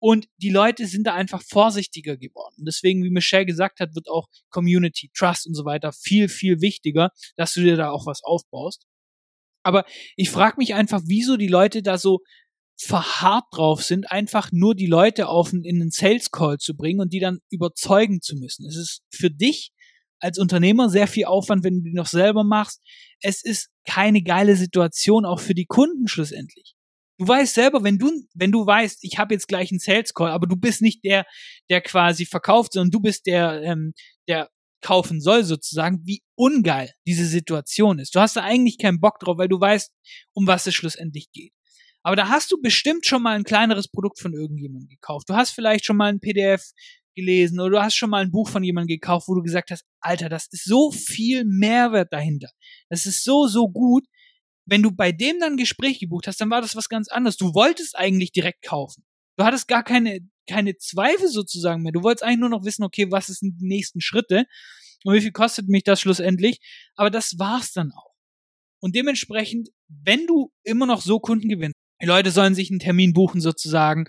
Und 0.00 0.26
die 0.36 0.50
Leute 0.50 0.86
sind 0.86 1.06
da 1.06 1.14
einfach 1.14 1.42
vorsichtiger 1.42 2.16
geworden. 2.16 2.64
Deswegen, 2.64 3.02
wie 3.02 3.10
Michelle 3.10 3.46
gesagt 3.46 3.80
hat, 3.80 3.94
wird 3.94 4.08
auch 4.08 4.28
Community, 4.50 5.10
Trust 5.12 5.46
und 5.46 5.54
so 5.54 5.64
weiter 5.64 5.92
viel, 5.92 6.28
viel 6.28 6.60
wichtiger, 6.60 7.10
dass 7.36 7.54
du 7.54 7.62
dir 7.62 7.76
da 7.76 7.90
auch 7.90 8.06
was 8.06 8.22
aufbaust. 8.22 8.86
Aber 9.64 9.84
ich 10.16 10.30
frage 10.30 10.56
mich 10.58 10.74
einfach, 10.74 11.02
wieso 11.06 11.36
die 11.36 11.48
Leute 11.48 11.82
da 11.82 11.98
so 11.98 12.20
verharrt 12.80 13.44
drauf 13.52 13.82
sind, 13.82 14.10
einfach 14.10 14.50
nur 14.52 14.74
die 14.74 14.86
Leute 14.86 15.28
auf 15.28 15.52
in 15.52 15.64
einen 15.66 15.90
Sales 15.90 16.30
Call 16.30 16.58
zu 16.58 16.76
bringen 16.76 17.00
und 17.00 17.12
die 17.12 17.20
dann 17.20 17.40
überzeugen 17.50 18.20
zu 18.20 18.36
müssen. 18.36 18.66
Es 18.66 18.76
ist 18.76 19.02
für 19.12 19.30
dich 19.30 19.72
als 20.20 20.38
Unternehmer 20.38 20.88
sehr 20.88 21.06
viel 21.06 21.26
Aufwand, 21.26 21.64
wenn 21.64 21.78
du 21.78 21.90
die 21.90 21.94
noch 21.94 22.06
selber 22.06 22.44
machst. 22.44 22.80
Es 23.20 23.44
ist 23.44 23.70
keine 23.84 24.22
geile 24.22 24.56
Situation 24.56 25.24
auch 25.24 25.40
für 25.40 25.54
die 25.54 25.66
Kunden 25.66 26.08
schlussendlich. 26.08 26.74
Du 27.18 27.26
weißt 27.26 27.54
selber, 27.54 27.82
wenn 27.82 27.98
du 27.98 28.12
wenn 28.34 28.52
du 28.52 28.64
weißt, 28.64 28.98
ich 29.02 29.18
habe 29.18 29.34
jetzt 29.34 29.48
gleich 29.48 29.72
einen 29.72 29.80
Sales 29.80 30.14
Call, 30.14 30.30
aber 30.30 30.46
du 30.46 30.56
bist 30.56 30.80
nicht 30.80 31.04
der, 31.04 31.26
der 31.68 31.80
quasi 31.80 32.26
verkauft, 32.26 32.74
sondern 32.74 32.92
du 32.92 33.00
bist 33.00 33.26
der, 33.26 33.60
ähm, 33.62 33.92
der 34.28 34.50
kaufen 34.80 35.20
soll 35.20 35.42
sozusagen, 35.42 36.00
wie 36.04 36.22
ungeil 36.36 36.92
diese 37.06 37.26
Situation 37.26 37.98
ist. 37.98 38.14
Du 38.14 38.20
hast 38.20 38.36
da 38.36 38.42
eigentlich 38.42 38.78
keinen 38.78 39.00
Bock 39.00 39.18
drauf, 39.18 39.36
weil 39.38 39.48
du 39.48 39.60
weißt, 39.60 39.92
um 40.32 40.46
was 40.46 40.68
es 40.68 40.74
schlussendlich 40.74 41.32
geht. 41.32 41.52
Aber 42.08 42.16
da 42.16 42.30
hast 42.30 42.50
du 42.50 42.56
bestimmt 42.58 43.04
schon 43.04 43.20
mal 43.20 43.36
ein 43.36 43.44
kleineres 43.44 43.86
Produkt 43.86 44.18
von 44.18 44.32
irgendjemandem 44.32 44.88
gekauft. 44.88 45.28
Du 45.28 45.34
hast 45.34 45.50
vielleicht 45.50 45.84
schon 45.84 45.98
mal 45.98 46.10
ein 46.10 46.20
PDF 46.20 46.62
gelesen 47.14 47.60
oder 47.60 47.70
du 47.70 47.82
hast 47.82 47.96
schon 47.96 48.08
mal 48.08 48.22
ein 48.22 48.30
Buch 48.30 48.48
von 48.48 48.64
jemandem 48.64 48.96
gekauft, 48.96 49.28
wo 49.28 49.34
du 49.34 49.42
gesagt 49.42 49.70
hast, 49.70 49.84
Alter, 50.00 50.30
das 50.30 50.46
ist 50.50 50.64
so 50.64 50.90
viel 50.90 51.44
Mehrwert 51.44 52.10
dahinter. 52.10 52.48
Das 52.88 53.04
ist 53.04 53.24
so, 53.24 53.46
so 53.46 53.68
gut. 53.68 54.06
Wenn 54.64 54.82
du 54.82 54.90
bei 54.90 55.12
dem 55.12 55.38
dann 55.38 55.52
ein 55.52 55.56
Gespräch 55.58 56.00
gebucht 56.00 56.26
hast, 56.28 56.40
dann 56.40 56.48
war 56.48 56.62
das 56.62 56.74
was 56.74 56.88
ganz 56.88 57.08
anderes. 57.08 57.36
Du 57.36 57.52
wolltest 57.52 57.94
eigentlich 57.94 58.32
direkt 58.32 58.64
kaufen. 58.64 59.04
Du 59.36 59.44
hattest 59.44 59.68
gar 59.68 59.84
keine, 59.84 60.20
keine 60.48 60.78
Zweifel 60.78 61.28
sozusagen 61.28 61.82
mehr. 61.82 61.92
Du 61.92 62.02
wolltest 62.02 62.22
eigentlich 62.22 62.40
nur 62.40 62.48
noch 62.48 62.64
wissen, 62.64 62.84
okay, 62.84 63.08
was 63.10 63.26
sind 63.26 63.60
die 63.60 63.66
nächsten 63.66 64.00
Schritte 64.00 64.46
und 65.04 65.14
wie 65.14 65.20
viel 65.20 65.32
kostet 65.32 65.68
mich 65.68 65.84
das 65.84 66.00
schlussendlich. 66.00 66.58
Aber 66.96 67.10
das 67.10 67.38
war's 67.38 67.72
dann 67.72 67.92
auch. 67.92 68.14
Und 68.80 68.94
dementsprechend, 68.94 69.68
wenn 69.88 70.26
du 70.26 70.52
immer 70.62 70.86
noch 70.86 71.02
so 71.02 71.20
Kunden 71.20 71.50
gewinnst, 71.50 71.77
die 72.00 72.06
Leute 72.06 72.30
sollen 72.30 72.54
sich 72.54 72.70
einen 72.70 72.80
Termin 72.80 73.12
buchen 73.12 73.40
sozusagen 73.40 74.08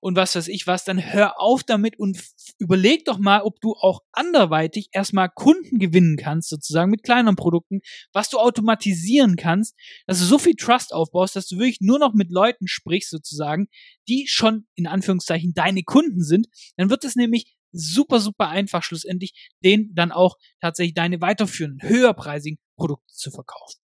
und 0.00 0.16
was 0.16 0.34
weiß 0.34 0.48
ich 0.48 0.66
was, 0.66 0.84
dann 0.84 1.12
hör 1.12 1.40
auf 1.40 1.62
damit 1.62 1.98
und 1.98 2.22
überleg 2.58 3.04
doch 3.04 3.18
mal, 3.18 3.42
ob 3.42 3.60
du 3.60 3.74
auch 3.74 4.00
anderweitig 4.12 4.88
erstmal 4.92 5.28
Kunden 5.28 5.78
gewinnen 5.78 6.16
kannst, 6.16 6.48
sozusagen 6.48 6.90
mit 6.90 7.02
kleineren 7.02 7.36
Produkten, 7.36 7.80
was 8.12 8.30
du 8.30 8.38
automatisieren 8.38 9.36
kannst, 9.36 9.76
dass 10.06 10.18
du 10.18 10.24
so 10.24 10.38
viel 10.38 10.54
Trust 10.54 10.94
aufbaust, 10.94 11.36
dass 11.36 11.46
du 11.48 11.56
wirklich 11.56 11.80
nur 11.80 11.98
noch 11.98 12.14
mit 12.14 12.30
Leuten 12.30 12.66
sprichst, 12.66 13.10
sozusagen, 13.10 13.68
die 14.08 14.26
schon 14.26 14.66
in 14.74 14.86
Anführungszeichen 14.86 15.52
deine 15.54 15.82
Kunden 15.82 16.22
sind, 16.22 16.48
dann 16.76 16.88
wird 16.88 17.04
es 17.04 17.14
nämlich 17.14 17.54
super, 17.72 18.20
super 18.20 18.48
einfach 18.48 18.82
schlussendlich, 18.82 19.50
denen 19.62 19.94
dann 19.94 20.12
auch 20.12 20.36
tatsächlich 20.60 20.94
deine 20.94 21.20
weiterführenden, 21.20 21.88
höherpreisigen 21.88 22.58
Produkte 22.76 23.12
zu 23.12 23.30
verkaufen. 23.30 23.80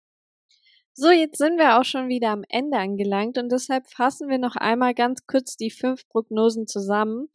So, 0.97 1.11
jetzt 1.11 1.37
sind 1.39 1.57
wir 1.57 1.77
auch 1.77 1.83
schon 1.83 2.07
wieder 2.07 2.29
am 2.29 2.45
Ende 2.47 2.77
angelangt 2.77 3.37
und 3.37 3.51
deshalb 3.51 3.85
fassen 3.89 4.29
wir 4.29 4.37
noch 4.37 4.55
einmal 4.55 4.93
ganz 4.93 5.27
kurz 5.27 5.57
die 5.57 5.69
fünf 5.69 6.07
Prognosen 6.07 6.67
zusammen. 6.67 7.27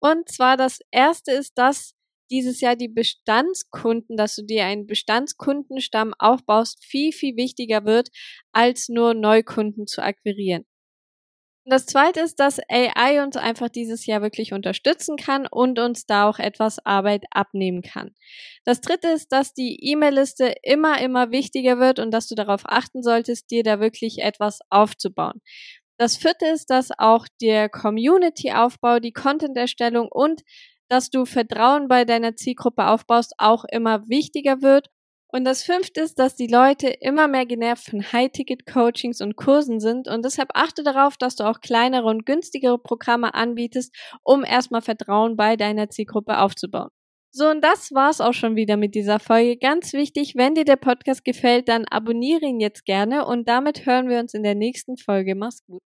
Und 0.00 0.30
zwar 0.30 0.56
das 0.56 0.78
erste 0.90 1.32
ist, 1.32 1.58
dass 1.58 1.92
dieses 2.30 2.62
Jahr 2.62 2.76
die 2.76 2.88
Bestandskunden, 2.88 4.16
dass 4.16 4.36
du 4.36 4.42
dir 4.42 4.64
einen 4.64 4.86
Bestandskundenstamm 4.86 6.14
aufbaust, 6.18 6.82
viel, 6.82 7.12
viel 7.12 7.36
wichtiger 7.36 7.84
wird, 7.84 8.08
als 8.52 8.88
nur 8.88 9.12
Neukunden 9.12 9.86
zu 9.86 10.02
akquirieren. 10.02 10.64
Das 11.66 11.86
zweite 11.86 12.20
ist, 12.20 12.40
dass 12.40 12.60
AI 12.68 13.22
uns 13.22 13.36
einfach 13.36 13.70
dieses 13.70 14.04
Jahr 14.04 14.20
wirklich 14.20 14.52
unterstützen 14.52 15.16
kann 15.16 15.46
und 15.46 15.78
uns 15.78 16.04
da 16.04 16.28
auch 16.28 16.38
etwas 16.38 16.84
Arbeit 16.84 17.24
abnehmen 17.30 17.80
kann. 17.80 18.14
Das 18.64 18.82
dritte 18.82 19.08
ist, 19.08 19.32
dass 19.32 19.54
die 19.54 19.78
E-Mail-Liste 19.82 20.54
immer, 20.62 21.00
immer 21.00 21.30
wichtiger 21.30 21.78
wird 21.78 22.00
und 22.00 22.10
dass 22.10 22.28
du 22.28 22.34
darauf 22.34 22.62
achten 22.66 23.02
solltest, 23.02 23.50
dir 23.50 23.62
da 23.62 23.80
wirklich 23.80 24.18
etwas 24.18 24.58
aufzubauen. 24.68 25.40
Das 25.96 26.16
vierte 26.16 26.46
ist, 26.46 26.68
dass 26.68 26.90
auch 26.98 27.26
der 27.40 27.70
Community-Aufbau, 27.70 28.98
die 28.98 29.12
Content-Erstellung 29.12 30.08
und 30.10 30.42
dass 30.88 31.08
du 31.08 31.24
Vertrauen 31.24 31.88
bei 31.88 32.04
deiner 32.04 32.36
Zielgruppe 32.36 32.88
aufbaust, 32.88 33.34
auch 33.38 33.64
immer 33.70 34.06
wichtiger 34.08 34.60
wird 34.60 34.88
und 35.34 35.44
das 35.44 35.64
fünfte 35.64 36.00
ist, 36.00 36.20
dass 36.20 36.36
die 36.36 36.46
Leute 36.46 36.86
immer 37.00 37.26
mehr 37.26 37.44
genervt 37.44 37.90
von 37.90 38.12
High-Ticket-Coachings 38.12 39.20
und 39.20 39.34
Kursen 39.34 39.80
sind 39.80 40.06
und 40.06 40.24
deshalb 40.24 40.50
achte 40.54 40.84
darauf, 40.84 41.16
dass 41.16 41.34
du 41.34 41.42
auch 41.42 41.60
kleinere 41.60 42.06
und 42.06 42.24
günstigere 42.24 42.78
Programme 42.78 43.34
anbietest, 43.34 43.92
um 44.22 44.44
erstmal 44.44 44.80
Vertrauen 44.80 45.36
bei 45.36 45.56
deiner 45.56 45.90
Zielgruppe 45.90 46.38
aufzubauen. 46.38 46.90
So, 47.32 47.50
und 47.50 47.64
das 47.64 47.90
war's 47.90 48.20
auch 48.20 48.32
schon 48.32 48.54
wieder 48.54 48.76
mit 48.76 48.94
dieser 48.94 49.18
Folge. 49.18 49.56
Ganz 49.56 49.92
wichtig, 49.92 50.34
wenn 50.36 50.54
dir 50.54 50.64
der 50.64 50.76
Podcast 50.76 51.24
gefällt, 51.24 51.68
dann 51.68 51.84
abonniere 51.86 52.46
ihn 52.46 52.60
jetzt 52.60 52.84
gerne 52.84 53.26
und 53.26 53.48
damit 53.48 53.86
hören 53.86 54.08
wir 54.08 54.20
uns 54.20 54.34
in 54.34 54.44
der 54.44 54.54
nächsten 54.54 54.96
Folge. 54.96 55.34
Mach's 55.34 55.64
gut. 55.66 55.82